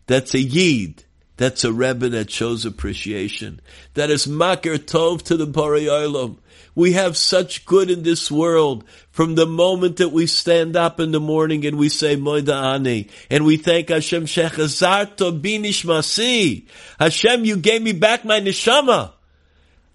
That's 0.09 0.35
a 0.35 0.41
yid. 0.41 1.05
That's 1.41 1.65
a 1.65 1.73
rebbe 1.73 2.11
that 2.11 2.31
shows 2.31 2.67
appreciation. 2.67 3.63
That 3.95 4.11
is 4.11 4.27
makir 4.27 4.77
tov 4.77 5.23
to 5.23 5.39
the 5.39 5.47
Borei. 5.47 6.37
We 6.75 6.93
have 6.93 7.17
such 7.17 7.65
good 7.65 7.91
in 7.91 8.03
this 8.03 8.31
world 8.31 8.85
from 9.11 9.37
the 9.37 9.47
moment 9.47 9.97
that 9.97 10.11
we 10.11 10.27
stand 10.27 10.77
up 10.77 11.01
in 11.01 11.13
the 11.13 11.19
morning 11.19 11.65
and 11.65 11.79
we 11.79 11.89
say 11.89 12.15
Moida 12.15 12.75
Ani 12.75 13.09
and 13.31 13.47
we 13.47 13.57
thank 13.57 13.89
Hashem 13.89 14.27
Shechazarto 14.27 15.41
Binishmasi. 15.41 16.67
Hashem, 16.99 17.47
you 17.47 17.57
gave 17.57 17.81
me 17.81 17.93
back 17.93 18.23
my 18.23 18.39
neshama. 18.39 19.13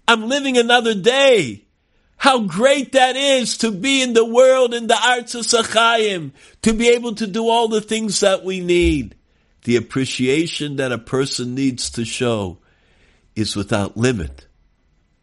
I'm 0.08 0.28
living 0.28 0.58
another 0.58 0.96
day. 0.96 1.62
How 2.16 2.40
great 2.40 2.90
that 2.90 3.14
is 3.14 3.58
to 3.58 3.70
be 3.70 4.02
in 4.02 4.14
the 4.14 4.24
world 4.24 4.74
in 4.74 4.88
the 4.88 5.00
arts 5.00 5.36
of 5.36 5.44
Sachayim, 5.44 6.32
to 6.62 6.72
be 6.72 6.88
able 6.88 7.14
to 7.14 7.26
do 7.28 7.48
all 7.48 7.68
the 7.68 7.80
things 7.80 8.18
that 8.18 8.42
we 8.42 8.58
need. 8.58 9.15
The 9.66 9.74
appreciation 9.74 10.76
that 10.76 10.92
a 10.92 10.98
person 10.98 11.56
needs 11.56 11.90
to 11.90 12.04
show 12.04 12.58
is 13.34 13.56
without 13.56 13.96
limit. 13.96 14.46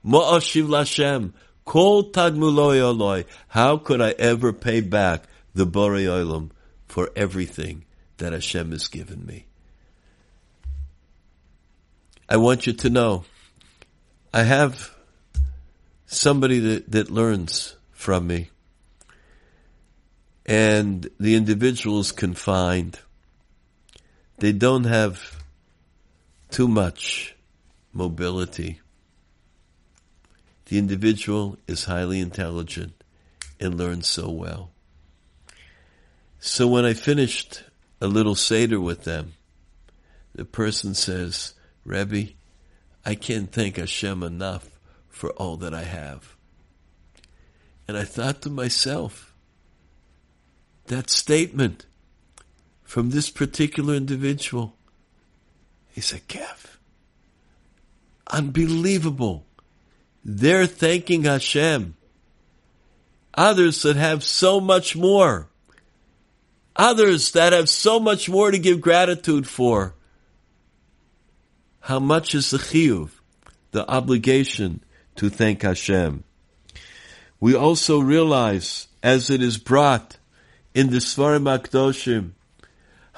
Ma'ashiv 0.05 0.67
Lashem, 0.67 1.31
kol 1.63 2.11
tagmuloy 2.11 3.23
How 3.47 3.77
could 3.77 4.01
I 4.01 4.09
ever 4.19 4.51
pay 4.51 4.81
back 4.81 5.23
the 5.55 5.65
Borei 5.65 6.07
Olam 6.07 6.49
for 6.87 7.09
everything 7.15 7.85
that 8.17 8.33
Hashem 8.33 8.71
has 8.71 8.89
given 8.89 9.25
me? 9.25 9.45
I 12.27 12.35
want 12.35 12.67
you 12.67 12.73
to 12.73 12.89
know, 12.89 13.23
I 14.33 14.43
have 14.43 14.93
somebody 16.05 16.59
that, 16.59 16.91
that 16.91 17.09
learns 17.09 17.77
from 17.93 18.27
me. 18.27 18.49
And 20.45 21.09
the 21.17 21.35
individual 21.35 22.01
is 22.01 22.11
confined. 22.11 22.99
They 24.37 24.51
don't 24.51 24.85
have 24.85 25.43
too 26.49 26.67
much 26.67 27.35
mobility. 27.91 28.79
The 30.65 30.77
individual 30.77 31.57
is 31.67 31.85
highly 31.85 32.19
intelligent 32.19 33.03
and 33.59 33.77
learns 33.77 34.07
so 34.07 34.29
well. 34.29 34.71
So 36.39 36.67
when 36.67 36.83
I 36.83 36.93
finished 36.93 37.63
a 38.01 38.07
little 38.07 38.35
Seder 38.35 38.79
with 38.79 39.03
them, 39.03 39.33
the 40.35 40.45
person 40.45 40.93
says, 40.93 41.53
Rebbe, 41.85 42.33
I 43.05 43.15
can't 43.15 43.51
thank 43.51 43.77
Hashem 43.77 44.23
enough 44.23 44.69
for 45.09 45.29
all 45.31 45.57
that 45.57 45.73
I 45.73 45.83
have. 45.83 46.35
And 47.87 47.97
I 47.97 48.03
thought 48.03 48.41
to 48.41 48.49
myself, 48.49 49.33
that 50.87 51.09
statement 51.09 51.85
from 52.93 53.09
this 53.09 53.31
particular 53.31 53.95
individual 53.95 54.75
is 55.95 56.13
a 56.13 56.19
Kev. 56.19 56.77
Unbelievable. 58.27 59.47
They're 60.23 60.67
thanking 60.67 61.23
Hashem. 61.23 61.95
Others 63.33 63.81
that 63.81 63.95
have 63.95 64.23
so 64.23 64.61
much 64.61 64.95
more. 64.95 65.47
Others 66.75 67.31
that 67.31 67.51
have 67.51 67.67
so 67.67 67.99
much 67.99 68.29
more 68.29 68.51
to 68.51 68.59
give 68.59 68.79
gratitude 68.79 69.47
for. 69.47 69.95
How 71.79 71.97
much 71.97 72.35
is 72.35 72.51
the 72.51 72.59
chiyuv, 72.59 73.09
the 73.71 73.89
obligation 73.89 74.83
to 75.15 75.31
thank 75.31 75.63
Hashem. 75.63 76.23
We 77.39 77.55
also 77.55 77.99
realize, 77.99 78.87
as 79.01 79.31
it 79.31 79.41
is 79.41 79.57
brought 79.57 80.17
in 80.75 80.91
the 80.91 80.97
Svarim 80.97 81.49
Akdoshim, 81.49 82.33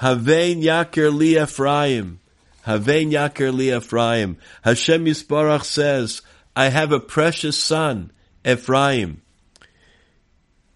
Havein 0.00 0.62
Yaker 0.62 1.14
Li 1.14 1.40
Ephraim, 1.40 2.20
Havein 2.66 3.10
Yaker 3.10 3.52
Li 3.52 3.74
Ephraim. 3.74 4.36
Hashem 4.62 5.06
Yisbarach 5.06 5.64
says, 5.64 6.22
I 6.54 6.68
have 6.68 6.92
a 6.92 7.00
precious 7.00 7.56
son, 7.56 8.12
Ephraim. 8.44 9.22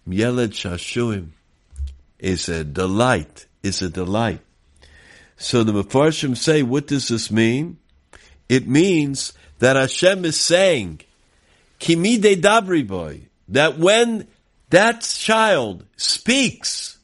Yeled 0.07 0.51
Shashuim 0.51 1.29
is 2.19 2.49
a 2.49 2.63
delight, 2.63 3.45
is 3.63 3.81
a 3.81 3.89
delight. 3.89 4.41
So 5.37 5.63
the 5.63 5.71
Mefarshim 5.71 6.37
say, 6.37 6.63
what 6.63 6.87
does 6.87 7.07
this 7.07 7.31
mean? 7.31 7.77
It 8.47 8.67
means 8.67 9.33
that 9.59 9.75
Hashem 9.75 10.25
is 10.25 10.39
saying, 10.39 11.01
Kimide 11.79 12.41
Dabri 12.41 12.85
boy, 12.85 13.21
that 13.47 13.79
when 13.79 14.27
that 14.69 15.01
child 15.01 15.85
speaks, 15.97 16.97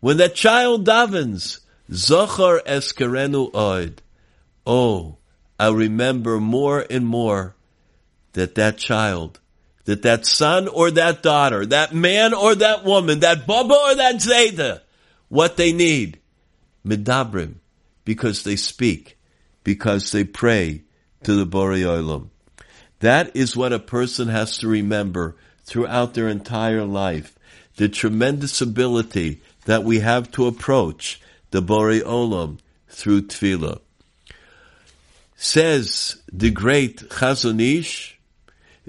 when 0.00 0.18
that 0.18 0.34
child 0.34 0.86
davens, 0.86 1.60
Zochar 1.90 2.62
eskerenu 2.64 3.50
oid, 3.52 3.98
oh, 4.66 5.16
I 5.58 5.70
remember 5.70 6.38
more 6.40 6.84
and 6.90 7.06
more 7.06 7.54
that 8.32 8.54
that 8.56 8.76
child, 8.76 9.40
that 9.84 10.02
that 10.02 10.26
son 10.26 10.68
or 10.68 10.90
that 10.90 11.22
daughter, 11.22 11.64
that 11.66 11.94
man 11.94 12.34
or 12.34 12.54
that 12.54 12.84
woman, 12.84 13.20
that 13.20 13.46
baba 13.46 13.74
or 13.74 13.94
that 13.94 14.16
zayda, 14.16 14.80
what 15.28 15.56
they 15.56 15.72
need, 15.72 16.20
medabrim, 16.86 17.54
because 18.04 18.44
they 18.44 18.56
speak, 18.56 19.16
because 19.64 20.12
they 20.12 20.24
pray 20.24 20.82
to 21.22 21.34
the 21.34 21.46
Borei 21.46 21.82
Olam. 21.82 22.28
That 23.00 23.34
is 23.34 23.56
what 23.56 23.72
a 23.72 23.78
person 23.78 24.28
has 24.28 24.58
to 24.58 24.68
remember 24.68 25.36
throughout 25.64 26.14
their 26.14 26.28
entire 26.28 26.84
life. 26.84 27.38
The 27.76 27.88
tremendous 27.88 28.60
ability 28.60 29.42
that 29.66 29.84
we 29.84 30.00
have 30.00 30.30
to 30.32 30.46
approach 30.46 31.20
the 31.50 31.62
Borei 31.62 32.00
Olam 32.02 32.58
through 32.88 33.22
tefillah. 33.22 33.80
Says 35.36 36.22
the 36.32 36.50
great 36.50 37.08
Chazon 37.10 37.60
Ish, 37.60 38.18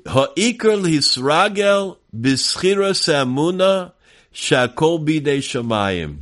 Ha'ikr 0.05 0.81
l'hisragel 0.81 1.97
b'schira 2.15 2.93
samuna 2.93 3.91
shakol 4.33 5.03
bidei 5.05 5.39
shamayim. 5.39 6.19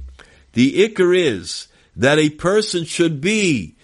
The 0.53 0.87
ikr 0.87 1.15
is 1.15 1.67
that 1.95 2.17
a 2.17 2.29
person 2.29 2.85
should 2.85 3.21
be 3.21 3.75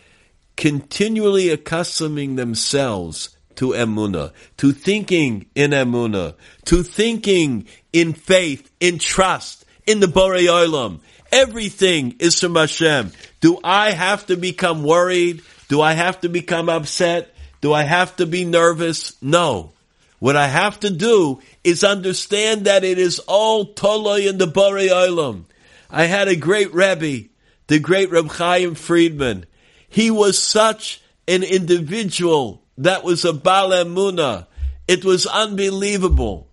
continually 0.55 1.49
accustoming 1.49 2.37
themselves 2.37 3.35
to 3.55 3.69
emuna, 3.69 4.31
to 4.57 4.71
thinking 4.71 5.45
in 5.53 5.71
emuna, 5.71 6.35
to 6.65 6.81
thinking 6.81 7.67
in 7.91 8.13
faith, 8.13 8.71
in 8.79 8.97
trust, 8.97 9.60
in 9.91 9.99
the 9.99 10.07
Borei 10.07 10.47
Olam. 10.47 11.01
Everything 11.33 12.15
is 12.19 12.39
from 12.39 12.55
Hashem. 12.55 13.11
Do 13.41 13.59
I 13.61 13.91
have 13.91 14.25
to 14.27 14.37
become 14.37 14.83
worried? 14.83 15.41
Do 15.67 15.81
I 15.81 15.93
have 15.93 16.21
to 16.21 16.29
become 16.29 16.69
upset? 16.69 17.35
Do 17.59 17.73
I 17.73 17.83
have 17.83 18.15
to 18.15 18.25
be 18.25 18.45
nervous? 18.45 19.21
No. 19.21 19.73
What 20.19 20.37
I 20.37 20.47
have 20.47 20.79
to 20.81 20.89
do 20.89 21.41
is 21.63 21.83
understand 21.83 22.65
that 22.65 22.85
it 22.85 22.97
is 22.97 23.19
all 23.19 23.73
Toloy 23.73 24.29
in 24.29 24.37
the 24.37 24.45
Borei 24.45 24.89
Olam. 24.89 25.43
I 25.89 26.05
had 26.05 26.29
a 26.29 26.37
great 26.37 26.73
Rebbe, 26.73 27.27
the 27.67 27.79
great 27.79 28.11
Reb 28.11 28.29
Chaim 28.29 28.75
Friedman. 28.75 29.45
He 29.89 30.09
was 30.09 30.39
such 30.39 31.01
an 31.27 31.43
individual 31.43 32.63
that 32.77 33.03
was 33.03 33.25
a 33.25 33.33
Balamuna. 33.33 34.47
It 34.87 35.03
was 35.03 35.25
unbelievable. 35.25 36.47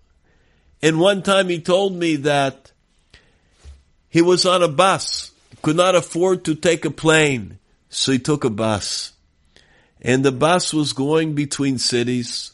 And 0.81 0.99
one 0.99 1.21
time 1.21 1.47
he 1.47 1.61
told 1.61 1.95
me 1.95 2.17
that 2.17 2.71
he 4.09 4.21
was 4.21 4.45
on 4.45 4.63
a 4.63 4.67
bus, 4.67 5.31
could 5.61 5.75
not 5.75 5.95
afford 5.95 6.45
to 6.45 6.55
take 6.55 6.85
a 6.85 6.91
plane, 6.91 7.59
so 7.89 8.11
he 8.11 8.19
took 8.19 8.43
a 8.43 8.49
bus. 8.49 9.13
And 10.01 10.23
the 10.23 10.31
bus 10.31 10.73
was 10.73 10.93
going 10.93 11.35
between 11.35 11.77
cities 11.77 12.53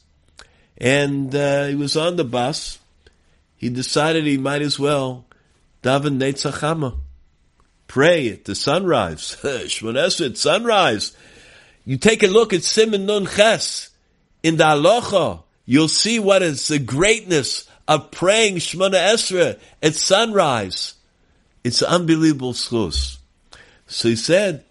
and 0.77 1.33
uh, 1.33 1.65
he 1.65 1.75
was 1.75 1.95
on 1.95 2.15
the 2.15 2.23
bus. 2.23 2.79
He 3.57 3.69
decided 3.69 4.25
he 4.25 4.37
might 4.37 4.61
as 4.61 4.79
well 4.79 5.25
daven 5.83 6.17
Netzachama, 6.19 6.97
pray 7.87 8.29
at 8.29 8.45
the 8.45 8.55
sunrise. 8.55 9.37
Shmonesra 9.43 10.31
at 10.31 10.37
sunrise. 10.37 11.15
You 11.85 11.97
take 11.97 12.23
a 12.23 12.27
look 12.27 12.53
at 12.53 12.63
Simon 12.63 13.05
Nun 13.05 13.27
Ches 13.27 13.89
in 14.43 14.57
the 14.57 14.63
Alocha. 14.63 15.43
You'll 15.65 15.87
see 15.87 16.19
what 16.19 16.41
is 16.41 16.67
the 16.67 16.79
greatness 16.79 17.69
of 17.87 18.11
praying 18.11 18.55
Shemona 18.55 19.13
Esra 19.13 19.59
at 19.81 19.95
sunrise. 19.95 20.94
It's 21.65 21.81
unbelievable 21.81 22.53
schus. 22.53 23.17
So 23.87 24.09
he 24.09 24.15
said, 24.15 24.63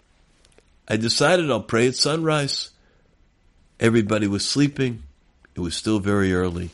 I 0.86 0.96
decided 0.96 1.50
I'll 1.50 1.60
pray 1.60 1.88
at 1.88 1.96
sunrise. 1.96 2.70
Everybody 3.80 4.28
was 4.28 4.48
sleeping. 4.48 5.02
It 5.56 5.60
was 5.60 5.74
still 5.74 5.98
very 5.98 6.32
early. 6.32 6.70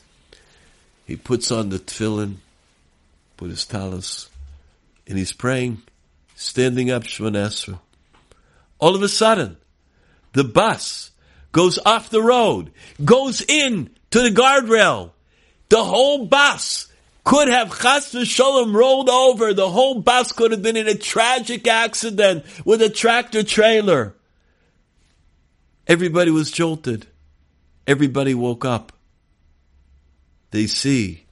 He 1.06 1.16
puts 1.16 1.50
on 1.50 1.70
the 1.70 1.78
tefillin, 1.78 2.34
put 3.38 3.48
his 3.48 3.64
talis, 3.64 4.28
and 5.08 5.16
he's 5.16 5.32
praying, 5.32 5.80
standing 6.36 6.90
up 6.90 7.04
Shemon. 7.04 7.78
All 8.78 8.94
of 8.94 9.02
a 9.02 9.08
sudden, 9.08 9.56
the 10.34 10.44
bus 10.44 11.12
goes 11.50 11.78
off 11.86 12.10
the 12.10 12.20
road, 12.20 12.72
goes 13.02 13.40
in 13.40 13.88
to 14.10 14.20
the 14.20 14.28
guardrail. 14.28 15.12
The 15.70 15.82
whole 15.82 16.26
bus 16.26 16.89
could 17.24 17.48
have 17.48 17.78
chas 17.78 18.12
v'sholem 18.12 18.74
rolled 18.74 19.08
over. 19.08 19.52
The 19.52 19.70
whole 19.70 20.00
bus 20.00 20.32
could 20.32 20.50
have 20.52 20.62
been 20.62 20.76
in 20.76 20.88
a 20.88 20.94
tragic 20.94 21.66
accident 21.66 22.44
with 22.64 22.82
a 22.82 22.88
tractor 22.88 23.42
trailer. 23.42 24.14
Everybody 25.86 26.30
was 26.30 26.50
jolted. 26.50 27.06
Everybody 27.86 28.34
woke 28.34 28.64
up. 28.64 28.92
They 30.50 30.66
see 30.66 31.24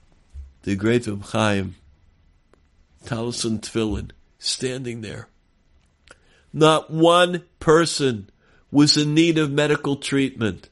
the 0.62 0.76
great 0.76 1.06
Reb 1.06 1.24
Chaim, 1.24 1.76
Talis 3.04 3.44
and 3.44 3.60
Tefillin, 3.60 4.10
standing 4.38 5.00
there. 5.00 5.28
Not 6.52 6.90
one 6.90 7.42
person 7.60 8.30
was 8.70 8.96
in 8.96 9.14
need 9.14 9.38
of 9.38 9.50
medical 9.50 9.96
treatment. 9.96 10.68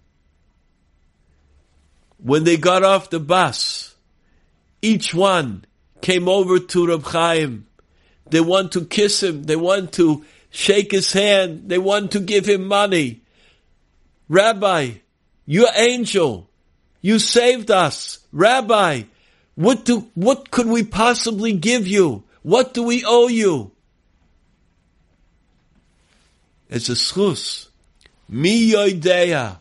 When 2.19 2.45
they 2.45 2.57
got 2.57 2.83
off 2.83 3.11
the 3.11 3.21
bus, 3.21 3.96
each 4.87 5.13
one 5.13 5.65
came 6.01 6.29
over 6.29 6.61
to 6.61 6.87
Reb 6.87 7.05
Chaim. 7.05 7.67
They 8.31 8.41
want 8.41 8.73
to 8.73 8.85
kiss 8.85 9.23
him. 9.23 9.43
They 9.43 9.57
want 9.57 9.93
to 9.95 10.25
shake 10.51 10.93
his 10.93 11.13
hand. 11.13 11.69
They 11.69 11.79
want 11.79 12.13
to 12.13 12.21
give 12.21 12.47
him 12.47 12.67
money. 12.67 13.23
Rabbi, 14.29 14.91
you 15.45 15.69
angel, 15.75 16.49
you 17.01 17.19
saved 17.19 17.71
us. 17.71 18.21
Rabbi, 18.33 19.03
what 19.57 19.85
do, 19.85 20.09
what 20.15 20.51
could 20.51 20.67
we 20.67 20.83
possibly 20.85 21.53
give 21.53 21.87
you? 21.87 22.23
What 22.43 22.75
do 22.75 22.85
we 22.85 23.05
owe 23.05 23.29
you? 23.29 23.73
It's 26.69 26.89
a 26.89 26.93
schus. 26.93 27.69
Mi 28.29 28.73
yoidea. 28.73 29.59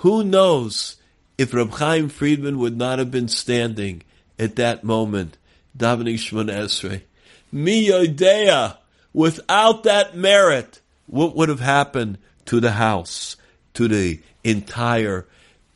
Who 0.00 0.24
knows 0.24 0.96
if 1.38 1.54
Reb 1.54 1.70
Chaim 1.72 2.08
Friedman 2.08 2.58
would 2.58 2.76
not 2.76 2.98
have 2.98 3.10
been 3.10 3.28
standing 3.28 4.02
at 4.38 4.56
that 4.56 4.84
moment, 4.84 5.36
davening 5.76 6.14
Shemon 6.14 6.50
Esrei. 6.50 7.02
Mi 7.52 7.88
yoidea. 7.88 8.78
Without 9.12 9.84
that 9.84 10.14
merit, 10.14 10.80
what 11.06 11.34
would 11.34 11.48
have 11.48 11.60
happened 11.60 12.18
to 12.46 12.60
the 12.60 12.72
house, 12.72 13.36
to 13.74 13.88
the 13.88 14.20
entire 14.44 15.26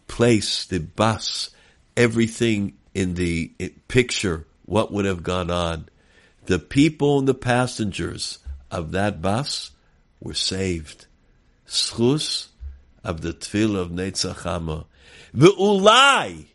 place, 0.08 0.66
the 0.66 0.78
bus, 0.78 1.50
everything 1.96 2.74
in 2.94 3.14
the 3.14 3.52
eh, 3.58 3.68
picture, 3.88 4.46
what 4.66 4.92
would 4.92 5.04
have 5.04 5.22
gone 5.22 5.50
on. 5.50 5.88
The 6.46 6.58
people 6.58 7.18
and 7.18 7.28
the 7.28 7.34
passengers 7.34 8.40
of 8.70 8.92
that 8.92 9.22
bus 9.22 9.70
were 10.20 10.34
saved. 10.34 11.06
Schus 11.66 12.48
of 13.04 13.22
the 13.22 13.32
tefillah 13.32 13.80
of 13.80 13.90
Netzachama. 13.90 14.84
The 15.32 15.48
ulai, 15.48 16.46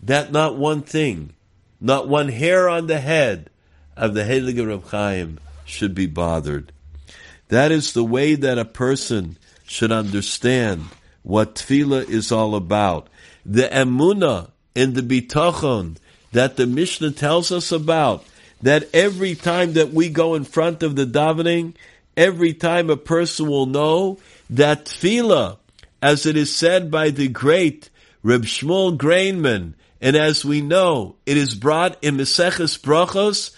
that 0.00 0.32
not 0.32 0.56
one 0.56 0.82
thing, 0.82 1.34
not 1.84 2.08
one 2.08 2.28
hair 2.28 2.66
on 2.66 2.86
the 2.86 2.98
head 2.98 3.50
of 3.94 4.14
the 4.14 4.22
Heilige 4.22 4.66
Reb 4.66 4.86
Chaim 4.86 5.38
should 5.66 5.94
be 5.94 6.06
bothered. 6.06 6.72
That 7.48 7.70
is 7.70 7.92
the 7.92 8.02
way 8.02 8.36
that 8.36 8.58
a 8.58 8.64
person 8.64 9.36
should 9.66 9.92
understand 9.92 10.86
what 11.22 11.56
tefillah 11.56 12.08
is 12.08 12.32
all 12.32 12.54
about. 12.54 13.08
The 13.44 13.64
emuna 13.64 14.50
and 14.74 14.94
the 14.94 15.02
bitachon 15.02 15.98
that 16.32 16.56
the 16.56 16.66
Mishnah 16.66 17.10
tells 17.10 17.52
us 17.52 17.70
about, 17.70 18.24
that 18.62 18.88
every 18.94 19.34
time 19.34 19.74
that 19.74 19.92
we 19.92 20.08
go 20.08 20.34
in 20.34 20.44
front 20.44 20.82
of 20.82 20.96
the 20.96 21.04
davening, 21.04 21.74
every 22.16 22.54
time 22.54 22.88
a 22.88 22.96
person 22.96 23.46
will 23.46 23.66
know 23.66 24.18
that 24.48 24.86
tefillah, 24.86 25.58
as 26.00 26.24
it 26.24 26.34
is 26.34 26.56
said 26.56 26.90
by 26.90 27.10
the 27.10 27.28
great 27.28 27.90
Reb 28.22 28.44
Shmuel 28.44 28.96
Greineman, 28.96 29.74
and 30.04 30.16
as 30.16 30.44
we 30.44 30.60
know, 30.60 31.16
it 31.24 31.38
is 31.38 31.54
brought 31.54 31.96
in 32.04 32.18
Meseches 32.18 32.78
Brachos, 32.78 33.56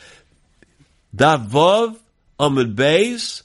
Davov, 1.14 1.98
Amud 2.38 2.76
Beis, 2.76 3.42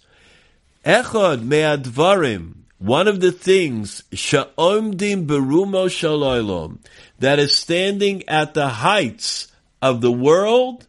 Echad 0.85 1.41
Me'advarim, 1.41 2.53
one 2.77 3.07
of 3.07 3.19
the 3.19 3.31
things, 3.31 4.03
Sha'omdim 4.11 5.25
Berumo 5.25 5.87
Shaloilom, 5.89 6.77
that 7.17 7.39
is 7.39 7.57
standing 7.57 8.29
at 8.29 8.53
the 8.53 8.69
heights 8.69 9.47
of 9.81 10.01
the 10.01 10.11
world 10.11 10.85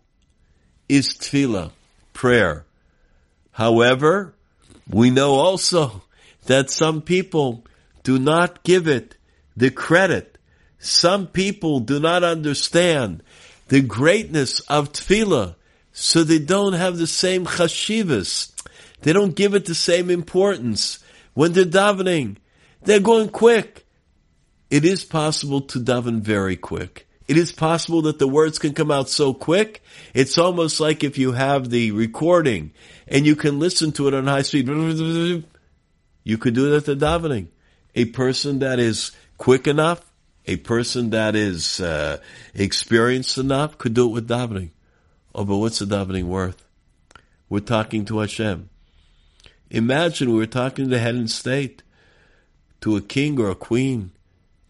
is 0.91 1.15
tefillah, 1.15 1.71
prayer. 2.13 2.67
However, 3.53 4.35
we 4.87 5.09
know 5.09 5.33
also 5.33 6.03
that 6.45 6.69
some 6.69 7.01
people 7.01 7.65
do 8.03 8.19
not 8.19 8.63
give 8.65 8.87
it 8.87 9.17
the 9.57 9.71
credit. 9.71 10.32
Some 10.85 11.29
people 11.29 11.79
do 11.79 12.01
not 12.01 12.25
understand 12.25 13.23
the 13.69 13.83
greatness 13.83 14.59
of 14.61 14.93
tefillah, 14.93 15.55
so 15.93 16.25
they 16.25 16.41
don't 16.41 16.73
have 16.73 16.99
the 16.99 17.07
same 17.07 17.47
chashivas. 17.47 18.51
They 19.03 19.13
don't 19.13 19.37
give 19.37 19.55
it 19.55 19.67
the 19.67 19.77
same 19.77 20.11
importance 20.11 20.99
when 21.35 21.53
they're 21.53 21.65
davening. 21.65 22.39
They're 22.83 22.99
going 22.99 23.29
quick. 23.29 23.87
It 24.71 24.85
is 24.85 25.05
possible 25.05 25.61
to 25.61 25.79
daven 25.79 26.21
very 26.21 26.57
quick. 26.57 27.07
It 27.29 27.37
is 27.37 27.53
possible 27.53 28.03
that 28.03 28.19
the 28.19 28.27
words 28.27 28.59
can 28.59 28.75
come 28.75 28.91
out 28.91 29.09
so 29.09 29.33
quick. 29.33 29.85
It's 30.15 30.37
almost 30.37 30.81
like 30.81 31.05
if 31.05 31.17
you 31.17 31.31
have 31.31 31.71
the 31.71 31.93
recording 31.93 32.73
and 33.07 33.25
you 33.25 33.37
can 33.37 33.61
listen 33.61 33.93
to 33.93 34.09
it 34.09 34.15
on 34.15 34.27
high 34.27 34.43
speed. 34.43 34.67
You 34.67 36.39
could 36.39 36.55
do 36.55 36.71
that 36.71 36.89
at 36.89 36.99
the 36.99 37.07
davening. 37.07 37.47
A 37.95 38.07
person 38.07 38.59
that 38.59 38.81
is 38.81 39.13
quick 39.39 39.69
enough, 39.69 40.12
a 40.47 40.57
person 40.57 41.11
that 41.11 41.37
is 41.37 41.81
uh, 41.81 42.19
experienced 42.55 43.39
enough 43.39 43.79
could 43.79 43.95
do 43.95 44.07
it 44.07 44.13
with 44.13 44.29
davening. 44.29 44.71
Oh, 45.35 45.45
but 45.45 45.57
what's 45.59 45.79
the 45.79 45.85
davening 45.85 46.25
worth? 46.25 46.65
We're 47.49 47.61
talking 47.61 48.05
to 48.07 48.19
Hashem. 48.19 48.69
Imagine 49.71 50.31
we 50.31 50.37
were 50.37 50.47
talking 50.47 50.87
to 50.87 50.91
the 50.91 50.99
head 50.99 51.15
of 51.15 51.31
state, 51.31 51.83
to 52.81 52.97
a 52.97 53.01
king 53.01 53.41
or 53.41 53.51
a 53.51 53.55
queen, 53.55 54.11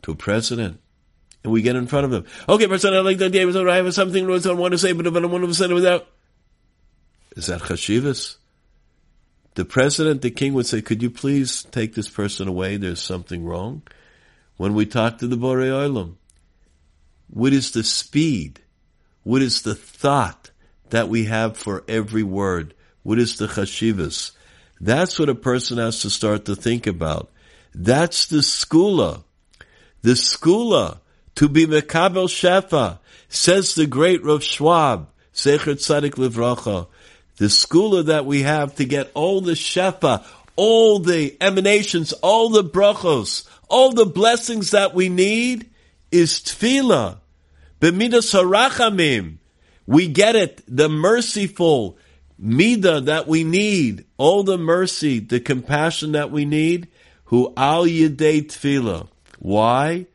to 0.02 0.12
a 0.12 0.14
president, 0.14 0.80
and 1.42 1.52
we 1.52 1.62
get 1.62 1.76
in 1.76 1.87
front 1.87 2.04
of 2.04 2.11
them. 2.11 2.26
Okay, 2.48 2.66
person, 2.66 2.94
I'd 2.94 3.00
like 3.00 3.18
to 3.18 3.30
give 3.30 3.56
I 3.56 3.76
have 3.76 3.94
something 3.94 4.24
I 4.24 4.52
want 4.52 4.72
to 4.72 4.78
say, 4.78 4.92
but 4.92 5.06
if 5.06 5.14
I 5.16 5.20
don't 5.20 5.30
want 5.30 5.44
to 5.44 5.54
say 5.54 5.64
it 5.64 5.72
without. 5.72 6.06
Is 7.37 7.46
that 7.46 7.62
chashivas? 7.62 8.37
The 9.54 9.64
president, 9.64 10.22
the 10.22 10.30
king 10.30 10.54
would 10.54 10.66
say, 10.66 10.82
could 10.82 11.02
you 11.02 11.11
please 11.11 11.64
take 11.64 11.94
this 11.94 12.08
person 12.08 12.48
away? 12.48 12.76
There's 12.76 13.02
something 13.02 13.44
wrong. 13.44 13.82
When 14.62 14.75
we 14.75 14.87
talk 14.87 15.18
to 15.18 15.27
the 15.27 15.35
Borei 15.35 15.70
Olam, 15.70 16.14
what 17.27 17.53
is 17.53 17.72
the 17.72 17.83
speed? 17.83 18.61
What 19.25 19.42
is 19.42 19.62
the 19.62 19.75
thought 19.75 20.53
that 20.90 21.09
we 21.09 21.25
have 21.25 21.57
for 21.57 21.83
every 21.88 22.22
word? 22.22 22.72
What 23.03 23.18
is 23.18 23.38
the 23.38 23.48
chashivas? 23.48 24.31
That's 24.81 25.18
what 25.18 25.29
a 25.29 25.35
person 25.35 25.79
has 25.79 26.03
to 26.03 26.11
start 26.11 26.44
to 26.44 26.55
think 26.55 26.87
about. 26.87 27.33
That's 27.75 28.27
the 28.27 28.37
skula. 28.37 29.25
The 30.03 30.12
skula 30.12 31.01
to 31.35 31.48
be 31.48 31.66
mekabel 31.66 32.29
shefa, 32.29 33.01
says 33.29 33.75
the 33.75 33.88
great 33.88 34.22
Rav 34.22 34.44
Schwab, 34.44 35.09
Zecher 35.35 35.75
Tzadik 35.75 36.14
Livracha. 36.14 36.87
The 37.38 37.46
skula 37.46 38.05
that 38.05 38.27
we 38.27 38.42
have 38.42 38.77
to 38.77 38.85
get 38.85 39.11
all 39.14 39.40
the 39.40 39.55
shefa, 39.55 40.25
all 40.55 41.01
the 41.01 41.37
emanations, 41.40 42.12
all 42.12 42.51
the 42.51 42.62
brachos, 42.62 43.48
all 43.72 43.92
the 43.92 44.06
blessings 44.06 44.70
that 44.70 44.94
we 44.94 45.08
need 45.08 45.70
is 46.11 46.35
tefillah. 46.35 47.18
B'midas 47.80 48.30
harachamim. 48.32 49.38
We 49.87 50.06
get 50.06 50.37
it, 50.37 50.62
the 50.68 50.88
merciful 50.88 51.98
midah 52.40 53.06
that 53.06 53.26
we 53.26 53.42
need, 53.42 54.04
all 54.18 54.44
the 54.44 54.58
mercy, 54.58 55.18
the 55.18 55.40
compassion 55.40 56.12
that 56.12 56.30
we 56.30 56.44
need, 56.44 56.88
who 57.24 57.52
al 57.56 57.87
yedei 57.87 58.42
tefillah. 58.42 59.08
Why? 59.38 60.06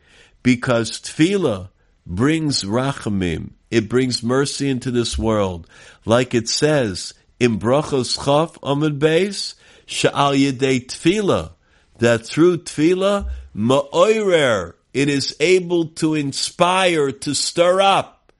Because 0.43 0.91
tefillah 1.01 1.69
brings 2.05 2.63
rachamim. 2.63 3.51
It 3.69 3.89
brings 3.89 4.23
mercy 4.23 4.69
into 4.69 4.91
this 4.91 5.17
world. 5.17 5.67
Like 6.05 6.33
it 6.33 6.47
says 6.47 7.13
in 7.39 7.59
Brachos 7.59 8.23
Chaf 8.23 8.57
Amid 8.63 8.99
Beis, 8.99 9.55
Sha'al 9.87 10.37
Yedei 10.37 10.85
Tefillah, 10.85 11.51
that 11.99 12.25
through 12.25 12.59
Tefillah, 12.59 13.29
Ma'oirer, 13.57 14.75
it 14.93 15.09
is 15.09 15.35
able 15.39 15.85
to 15.85 16.13
inspire, 16.13 17.11
to 17.11 17.33
stir 17.33 17.81
up 17.81 18.31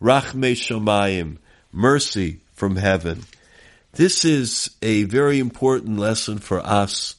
Rachme 0.00 0.52
Shomayim, 0.52 1.36
mercy 1.72 2.40
from 2.54 2.76
heaven. 2.76 3.24
This 3.92 4.24
is 4.24 4.70
a 4.80 5.02
very 5.04 5.38
important 5.38 5.98
lesson 5.98 6.38
for 6.38 6.60
us. 6.60 7.16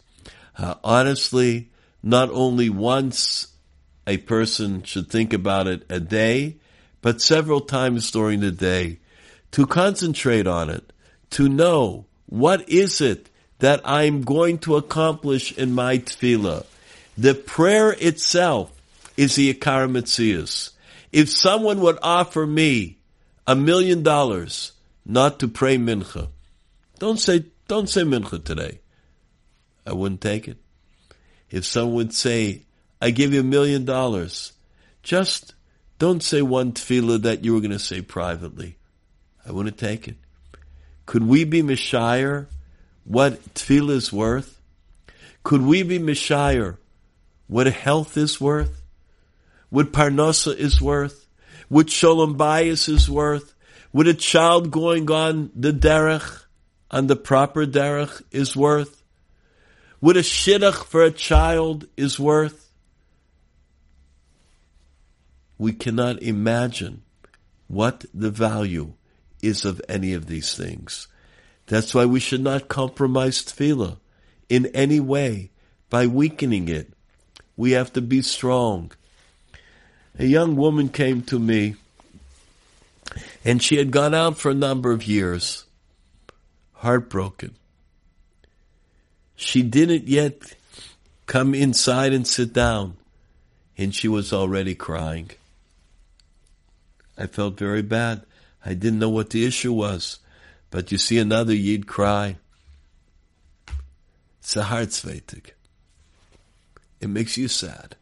Uh, 0.58 0.76
honestly, 0.84 1.70
not 2.02 2.32
only 2.32 2.72
once 2.72 3.48
a 4.08 4.18
person 4.18 4.82
should 4.82 5.10
think 5.10 5.32
about 5.32 5.68
it 5.68 5.84
a 5.90 6.00
day, 6.00 6.58
but 7.02 7.22
several 7.22 7.62
times 7.62 8.10
during 8.10 8.40
the 8.40 8.52
day 8.52 8.98
to 9.52 9.68
concentrate 9.68 10.48
on 10.48 10.72
it, 10.72 10.92
to 11.30 11.48
know 11.48 12.06
what 12.26 12.68
is 12.68 13.00
it 13.00 13.30
that 13.60 13.82
I'm 13.86 14.24
going 14.24 14.58
to 14.60 14.76
accomplish 14.76 15.56
in 15.56 15.74
my 15.74 16.00
tefillah. 16.00 16.66
The 17.18 17.36
prayer 17.36 17.92
itself 17.92 18.72
is 19.18 19.36
the 19.36 19.54
Ikar 19.54 19.90
Metzias. 19.92 20.72
If 21.12 21.30
someone 21.30 21.82
would 21.82 22.00
offer 22.02 22.48
me 22.48 22.98
a 23.46 23.56
million 23.56 24.02
dollars 24.02 24.72
not 25.06 25.40
to 25.40 25.48
pray 25.48 25.78
mincha, 25.78 26.30
don't 27.00 27.20
say, 27.20 27.46
don't 27.68 27.90
say 27.90 28.02
mincha 28.02 28.44
today. 28.44 28.80
I 29.86 29.94
wouldn't 29.94 30.22
take 30.22 30.48
it. 30.48 30.58
If 31.50 31.66
someone 31.66 31.96
would 31.96 32.14
say, 32.14 32.62
I 33.02 33.10
give 33.10 33.34
you 33.34 33.42
a 33.42 33.44
million 33.44 33.84
dollars, 33.84 34.54
just 35.04 35.54
don't 36.00 36.24
say 36.24 36.42
one 36.42 36.72
tefillah 36.72 37.24
that 37.24 37.44
you 37.44 37.54
were 37.54 37.60
going 37.60 37.72
to 37.72 37.80
say 37.80 38.02
privately. 38.02 38.78
I 39.46 39.52
wouldn't 39.52 39.78
take 39.78 40.08
it. 40.08 40.16
Could 41.06 41.28
we 41.28 41.44
be 41.44 41.62
Mishire 41.62 42.48
what 43.04 43.54
tefillah 43.54 43.92
is 43.92 44.14
worth? 44.14 44.62
Could 45.44 45.64
we 45.64 45.84
be 45.84 46.00
Mishire 46.00 46.78
what 47.52 47.68
health 47.68 48.16
is 48.16 48.40
worth? 48.40 48.82
What 49.70 49.92
parnasa 49.92 50.56
is 50.56 50.80
worth? 50.80 51.28
What 51.68 51.90
shalom 51.90 52.38
bayis 52.38 52.88
is 52.88 53.10
worth? 53.10 53.54
What 53.92 54.08
a 54.08 54.14
child 54.14 54.72
going 54.72 55.12
on 55.12 55.52
the 55.54 55.74
derech, 55.74 56.46
on 56.90 57.08
the 57.08 57.18
proper 57.18 57.66
derech 57.66 58.22
is 58.32 58.56
worth? 58.56 59.04
What 60.00 60.16
a 60.16 60.22
shidduch 60.22 60.86
for 60.86 61.04
a 61.04 61.12
child 61.12 61.88
is 61.98 62.18
worth? 62.18 62.72
We 65.58 65.74
cannot 65.74 66.24
imagine 66.24 67.02
what 67.68 68.06
the 68.14 68.32
value 68.32 68.94
is 69.42 69.66
of 69.66 69.82
any 69.90 70.14
of 70.14 70.28
these 70.28 70.56
things. 70.56 71.10
That's 71.66 71.94
why 71.94 72.06
we 72.06 72.22
should 72.22 72.42
not 72.42 72.70
compromise 72.70 73.44
tefillah 73.44 73.98
in 74.48 74.68
any 74.68 75.02
way 75.02 75.52
by 75.90 76.08
weakening 76.08 76.70
it. 76.70 76.94
We 77.62 77.74
have 77.74 77.94
to 77.94 78.02
be 78.02 78.24
strong. 78.24 78.92
A 80.18 80.26
young 80.26 80.56
woman 80.56 80.90
came 80.90 81.22
to 81.30 81.38
me 81.38 81.76
and 83.46 83.62
she 83.62 83.76
had 83.76 83.92
gone 83.92 84.16
out 84.16 84.40
for 84.40 84.50
a 84.50 84.56
number 84.56 84.92
of 84.92 85.04
years, 85.04 85.66
heartbroken. 86.74 87.54
She 89.36 89.62
didn't 89.62 90.08
yet 90.08 90.56
come 91.28 91.54
inside 91.54 92.14
and 92.14 92.26
sit 92.26 92.52
down 92.52 92.98
and 93.78 93.94
she 93.94 94.08
was 94.08 94.34
already 94.34 94.74
crying. 94.74 95.30
I 97.16 97.28
felt 97.28 97.60
very 97.60 97.84
bad. 97.84 98.24
I 98.66 98.74
didn't 98.74 98.98
know 98.98 99.12
what 99.12 99.30
the 99.30 99.46
issue 99.46 99.74
was. 99.74 100.18
But 100.72 100.92
you 100.92 100.98
see 100.98 101.20
another 101.20 101.54
Yid 101.54 101.86
cry. 101.86 102.38
It's 104.40 104.56
a 104.56 104.64
heartzveitig. 104.64 105.52
It 107.02 107.10
makes 107.10 107.36
you 107.36 107.48
sad. 107.48 107.96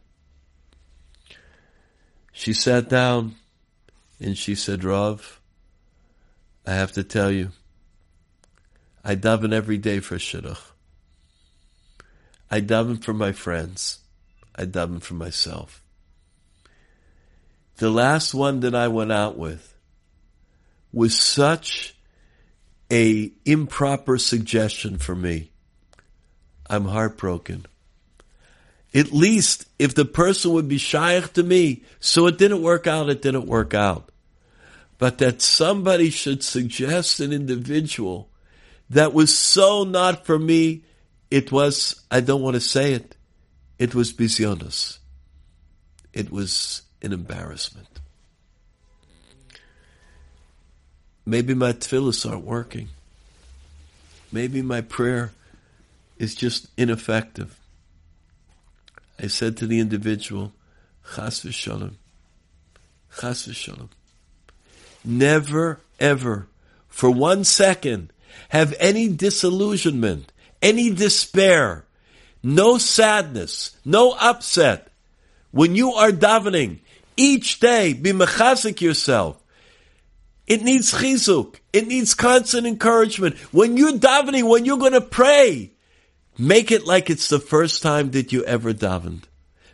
She 2.32 2.52
sat 2.52 2.88
down 2.88 3.34
and 4.20 4.36
she 4.36 4.54
said, 4.54 4.84
Rav, 4.84 5.40
I 6.66 6.74
have 6.74 6.92
to 6.92 7.02
tell 7.02 7.30
you, 7.30 7.50
I 9.02 9.16
daven 9.16 9.52
every 9.52 9.78
day 9.78 10.00
for 10.00 10.16
shidduch. 10.16 10.60
I 12.50 12.60
daven 12.60 13.02
for 13.02 13.14
my 13.14 13.32
friends. 13.32 14.00
I 14.54 14.66
daven 14.66 15.00
for 15.00 15.14
myself. 15.14 15.82
The 17.78 17.90
last 17.90 18.34
one 18.34 18.60
that 18.60 18.74
I 18.74 18.88
went 18.88 19.12
out 19.12 19.38
with, 19.38 19.74
was 20.92 21.18
such 21.18 21.94
a 22.92 23.32
improper 23.44 24.18
suggestion 24.18 24.98
for 24.98 25.14
me. 25.14 25.50
I'm 26.68 26.84
heartbroken. 26.84 27.66
At 28.92 29.12
least 29.12 29.66
if 29.78 29.94
the 29.94 30.04
person 30.04 30.52
would 30.52 30.68
be 30.68 30.78
shaykh 30.78 31.32
to 31.34 31.42
me, 31.42 31.82
so 32.00 32.26
it 32.26 32.38
didn't 32.38 32.62
work 32.62 32.86
out, 32.86 33.08
it 33.08 33.22
didn't 33.22 33.46
work 33.46 33.72
out. 33.72 34.10
But 34.98 35.18
that 35.18 35.40
somebody 35.40 36.10
should 36.10 36.42
suggest 36.42 37.20
an 37.20 37.32
individual 37.32 38.28
that 38.90 39.14
was 39.14 39.36
so 39.36 39.84
not 39.84 40.26
for 40.26 40.38
me, 40.38 40.82
it 41.30 41.52
was, 41.52 42.00
I 42.10 42.20
don't 42.20 42.42
want 42.42 42.54
to 42.54 42.60
say 42.60 42.92
it, 42.92 43.16
it 43.78 43.94
was 43.94 44.12
bisionos. 44.12 44.98
It 46.12 46.30
was 46.32 46.82
an 47.00 47.12
embarrassment. 47.12 47.86
Maybe 51.24 51.54
my 51.54 51.72
tefillahs 51.72 52.28
aren't 52.28 52.44
working. 52.44 52.88
Maybe 54.32 54.62
my 54.62 54.80
prayer 54.80 55.30
is 56.18 56.34
just 56.34 56.66
ineffective. 56.76 57.59
I 59.22 59.26
said 59.26 59.56
to 59.58 59.66
the 59.66 59.80
individual, 59.80 60.52
Chas 61.14 61.44
v'shalom, 61.44 61.94
Chas 63.20 63.46
v'shalom. 63.46 63.88
Never, 65.04 65.80
ever, 65.98 66.46
for 66.88 67.10
one 67.10 67.44
second, 67.44 68.12
have 68.50 68.74
any 68.78 69.08
disillusionment, 69.08 70.32
any 70.62 70.90
despair, 70.90 71.84
no 72.42 72.78
sadness, 72.78 73.76
no 73.84 74.16
upset. 74.20 74.88
When 75.50 75.74
you 75.74 75.92
are 75.92 76.10
davening, 76.10 76.78
each 77.16 77.60
day, 77.60 77.92
be 77.92 78.12
mechazik 78.12 78.80
yourself. 78.80 79.42
It 80.46 80.62
needs 80.62 80.92
chizuk. 80.92 81.56
It 81.72 81.86
needs 81.86 82.14
constant 82.14 82.66
encouragement. 82.66 83.36
When 83.52 83.76
you're 83.76 83.92
davening, 83.92 84.48
when 84.48 84.64
you're 84.64 84.78
going 84.78 84.92
to 84.92 85.00
pray, 85.00 85.72
make 86.40 86.72
it 86.72 86.86
like 86.86 87.10
it's 87.10 87.28
the 87.28 87.38
first 87.38 87.82
time 87.82 88.12
that 88.12 88.32
you 88.32 88.44
ever 88.44 88.72
davened. 88.72 89.24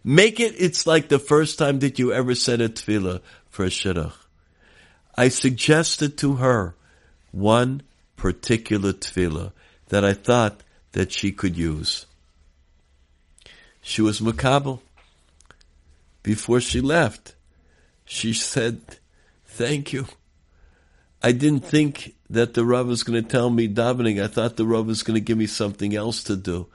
Make 0.03 0.41
it, 0.41 0.55
it's 0.59 0.87
like 0.87 1.09
the 1.09 1.19
first 1.19 1.59
time 1.59 1.79
that 1.81 1.99
you 1.99 2.13
ever 2.13 2.35
said 2.35 2.61
a 2.61 2.69
tefillah 2.69 3.21
for 3.49 3.65
a 3.65 3.69
shidduch. 3.69 4.13
I 5.17 5.29
suggested 5.29 6.19
to 6.19 6.35
her 6.35 6.75
one 7.33 7.83
particular 8.17 8.93
tefillah 8.93 9.53
that 9.89 10.05
I 10.05 10.13
thought 10.13 10.63
that 10.93 11.13
she 11.13 11.33
could 11.33 11.57
use. 11.57 12.07
She 13.81 14.03
was 14.03 14.21
makabel. 14.21 14.81
Before 16.23 16.61
she 16.61 16.81
left, 16.81 17.37
she 18.05 18.33
said, 18.33 18.81
thank 19.45 19.93
you. 19.93 20.07
I 21.23 21.33
didn't 21.33 21.65
think 21.65 22.15
that 22.31 22.55
the 22.55 22.65
Rav 22.65 22.87
was 22.87 23.03
going 23.03 23.23
to 23.23 23.29
tell 23.29 23.51
me 23.51 23.69
davening. 23.69 24.23
I 24.23 24.29
thought 24.29 24.57
the 24.57 24.67
Rav 24.67 24.87
was 24.87 25.03
going 25.03 25.15
to 25.15 25.21
give 25.21 25.39
me 25.39 25.47
something 25.47 25.95
else 25.95 26.23
to 26.25 26.37
do. 26.37 26.69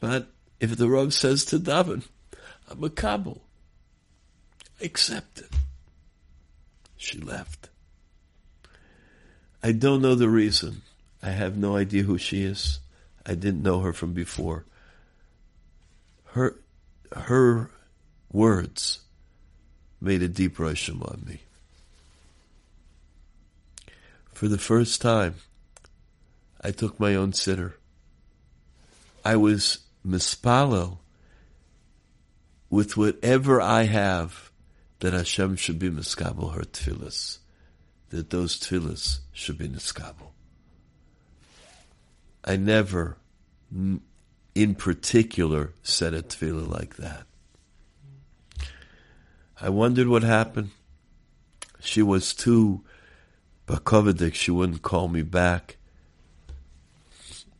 But 0.00 0.28
if 0.60 0.76
the 0.76 0.88
Rav 0.88 1.14
says 1.14 1.44
to 1.46 1.58
daven, 1.58 2.06
I'm 2.68 2.82
a 2.84 2.90
Kabul. 2.90 3.42
Accept 4.80 5.40
it. 5.40 5.50
She 6.96 7.18
left. 7.18 7.68
I 9.62 9.72
don't 9.72 10.02
know 10.02 10.14
the 10.14 10.28
reason. 10.28 10.82
I 11.22 11.30
have 11.30 11.56
no 11.56 11.76
idea 11.76 12.02
who 12.02 12.18
she 12.18 12.42
is. 12.42 12.80
I 13.24 13.34
didn't 13.34 13.62
know 13.62 13.80
her 13.80 13.92
from 13.92 14.12
before. 14.12 14.64
Her, 16.26 16.56
her 17.12 17.70
words 18.32 19.00
made 20.00 20.22
a 20.22 20.28
deep 20.28 20.52
impression 20.52 21.00
on 21.02 21.22
me. 21.26 21.42
For 24.32 24.48
the 24.48 24.58
first 24.58 25.00
time, 25.00 25.36
I 26.60 26.70
took 26.70 26.98
my 26.98 27.14
own 27.14 27.32
sitter. 27.32 27.78
I 29.24 29.36
was 29.36 29.78
mispalo 30.06 30.98
with 32.70 32.96
whatever 32.96 33.60
I 33.60 33.84
have 33.84 34.50
that 35.00 35.12
Hashem 35.12 35.56
should 35.56 35.78
be 35.78 35.90
miskabel 35.90 36.54
her 36.54 36.62
tefillas, 36.62 37.38
that 38.10 38.30
those 38.30 38.58
tefillas 38.58 39.18
should 39.32 39.58
be 39.58 39.68
miskabel. 39.68 40.30
I 42.44 42.56
never, 42.56 43.18
in 44.54 44.74
particular, 44.76 45.72
said 45.82 46.14
a 46.14 46.22
tefillah 46.22 46.68
like 46.68 46.96
that. 46.96 47.26
I 49.60 49.68
wondered 49.68 50.08
what 50.08 50.24
happened. 50.24 50.70
She 51.80 52.02
was 52.02 52.34
too 52.34 52.82
Bakovidik, 53.66 54.34
she 54.34 54.50
wouldn't 54.50 54.82
call 54.82 55.08
me 55.08 55.22
back. 55.22 55.76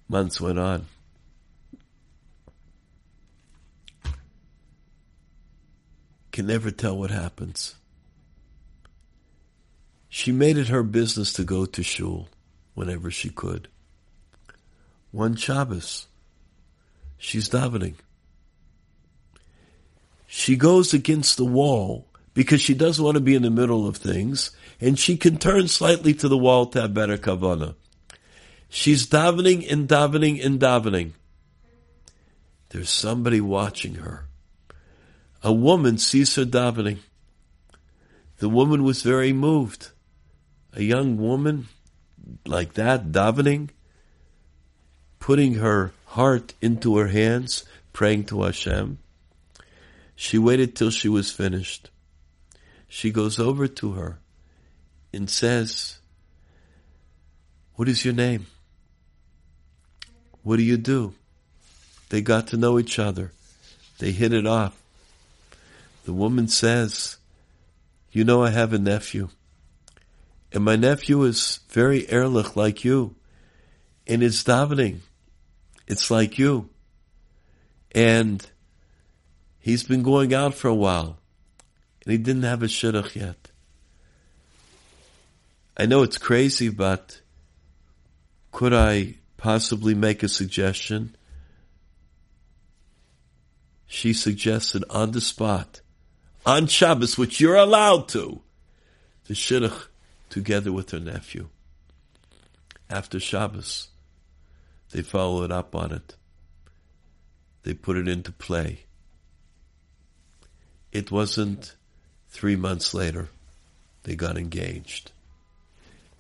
Months 0.08 0.40
went 0.40 0.58
on. 0.58 0.86
Can 6.32 6.46
never 6.46 6.70
tell 6.70 6.98
what 6.98 7.10
happens. 7.10 7.76
She 10.08 10.32
made 10.32 10.58
it 10.58 10.68
her 10.68 10.82
business 10.82 11.32
to 11.34 11.44
go 11.44 11.64
to 11.66 11.82
shul 11.82 12.28
whenever 12.74 13.10
she 13.10 13.30
could. 13.30 13.68
One 15.10 15.36
Shabbos, 15.36 16.06
she's 17.16 17.48
davening. 17.48 17.94
She 20.26 20.56
goes 20.56 20.94
against 20.94 21.36
the 21.36 21.44
wall 21.44 22.06
because 22.35 22.61
she 22.61 22.75
doesn't 22.75 23.05
want 23.05 23.16
to 23.16 23.21
be 23.21 23.35
in 23.35 23.42
the 23.42 23.51
middle 23.51 23.87
of 23.87 23.97
things, 23.97 24.51
and 24.81 24.99
she 24.99 25.16
can 25.16 25.37
turn 25.37 25.68
slightly 25.68 26.14
to 26.14 26.29
the 26.29 26.38
wall 26.38 26.66
to 26.66 26.81
have 26.83 26.95
better 26.95 27.18
kavana. 27.18 27.75
She's 28.68 29.07
davening 29.07 29.71
and 29.71 29.87
davening 29.87 30.45
and 30.45 30.59
davening. 30.59 31.12
There's 32.71 32.88
somebody 32.88 33.40
watching 33.40 33.97
her. 33.97 34.25
A 35.42 35.53
woman 35.53 35.99
sees 35.99 36.35
her 36.37 36.47
davening. 36.47 36.99
The 38.38 38.49
woman 38.49 38.83
was 38.83 39.03
very 39.03 39.33
moved. 39.33 39.90
A 40.73 40.83
young 40.83 41.18
woman 41.18 41.68
like 42.47 42.75
that 42.75 43.12
davening, 43.12 43.71
putting 45.18 45.55
her 45.55 45.92
heart 46.07 46.55
into 46.62 46.97
her 46.97 47.09
hands, 47.09 47.64
praying 47.92 48.25
to 48.25 48.42
Hashem. 48.42 48.99
She 50.16 50.38
waited 50.38 50.75
till 50.75 50.90
she 50.90 51.11
was 51.11 51.31
finished 51.31 51.90
she 52.94 53.11
goes 53.11 53.38
over 53.38 53.66
to 53.66 53.92
her 53.92 54.18
and 55.14 55.31
says, 55.31 55.96
What 57.74 57.88
is 57.88 58.05
your 58.05 58.12
name? 58.12 58.48
What 60.42 60.59
do 60.59 60.62
you 60.62 60.76
do? 60.76 61.14
They 62.11 62.20
got 62.20 62.48
to 62.48 62.59
know 62.59 62.78
each 62.78 62.98
other. 62.98 63.33
They 63.98 64.12
hit 64.12 64.35
it 64.35 64.46
off. 64.46 64.78
The 66.05 66.12
woman 66.12 66.48
says, 66.48 67.16
You 68.11 68.24
know, 68.24 68.44
I 68.44 68.50
have 68.50 68.74
a 68.74 68.78
nephew. 68.78 69.31
And 70.52 70.62
my 70.62 70.76
nephew 70.76 71.22
is 71.22 71.61
very 71.70 72.07
ehrlich 72.11 72.57
like 72.57 72.85
you. 72.85 73.14
And 74.07 74.22
it's 74.22 74.44
davening. 74.44 74.98
It's 75.87 76.11
like 76.11 76.38
you. 76.38 76.68
And 77.92 78.46
he's 79.61 79.83
been 79.83 80.02
going 80.02 80.35
out 80.35 80.52
for 80.52 80.68
a 80.68 80.74
while 80.74 81.16
and 82.04 82.12
he 82.12 82.18
didn't 82.18 82.42
have 82.42 82.62
a 82.62 82.66
shidduch 82.66 83.14
yet. 83.14 83.50
I 85.76 85.86
know 85.86 86.02
it's 86.02 86.18
crazy, 86.18 86.68
but 86.68 87.20
could 88.50 88.72
I 88.72 89.16
possibly 89.36 89.94
make 89.94 90.22
a 90.22 90.28
suggestion? 90.28 91.16
She 93.86 94.12
suggested 94.12 94.84
on 94.90 95.12
the 95.12 95.20
spot, 95.20 95.80
on 96.44 96.66
Shabbos, 96.66 97.16
which 97.16 97.40
you're 97.40 97.56
allowed 97.56 98.08
to, 98.08 98.42
the 99.26 99.34
shidduch 99.34 99.86
together 100.28 100.72
with 100.72 100.90
her 100.90 101.00
nephew. 101.00 101.48
After 102.90 103.18
Shabbos, 103.20 103.88
they 104.90 105.02
followed 105.02 105.50
up 105.50 105.74
on 105.74 105.92
it. 105.92 106.16
They 107.62 107.74
put 107.74 107.96
it 107.96 108.08
into 108.08 108.32
play. 108.32 108.80
It 110.90 111.10
wasn't 111.10 111.76
Three 112.33 112.57
months 112.57 112.95
later, 112.95 113.29
they 114.05 114.16
got 114.16 114.38
engaged. 114.38 115.12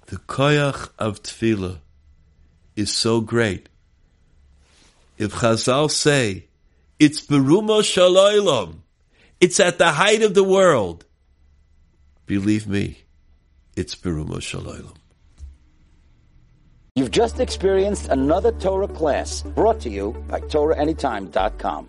The 0.06 0.16
koyach 0.16 0.90
of 0.98 1.22
tefillah 1.22 1.78
is 2.76 2.92
so 2.92 3.22
great. 3.22 3.70
If 5.16 5.32
Chazal 5.32 5.90
say 5.90 6.44
it's 6.98 7.20
berumo 7.26 7.80
shaloilom, 7.80 8.80
it's 9.40 9.58
at 9.58 9.78
the 9.78 9.92
height 9.92 10.22
of 10.22 10.34
the 10.34 10.44
world. 10.44 11.06
Believe 12.26 12.68
me, 12.68 12.98
it's 13.74 13.94
berumo 13.94 14.36
shaloilom. 14.36 14.96
You've 16.94 17.10
just 17.10 17.40
experienced 17.40 18.08
another 18.08 18.52
Torah 18.52 18.86
class 18.86 19.40
brought 19.40 19.80
to 19.80 19.88
you 19.88 20.12
by 20.28 20.40
TorahAnytime.com. 20.40 21.88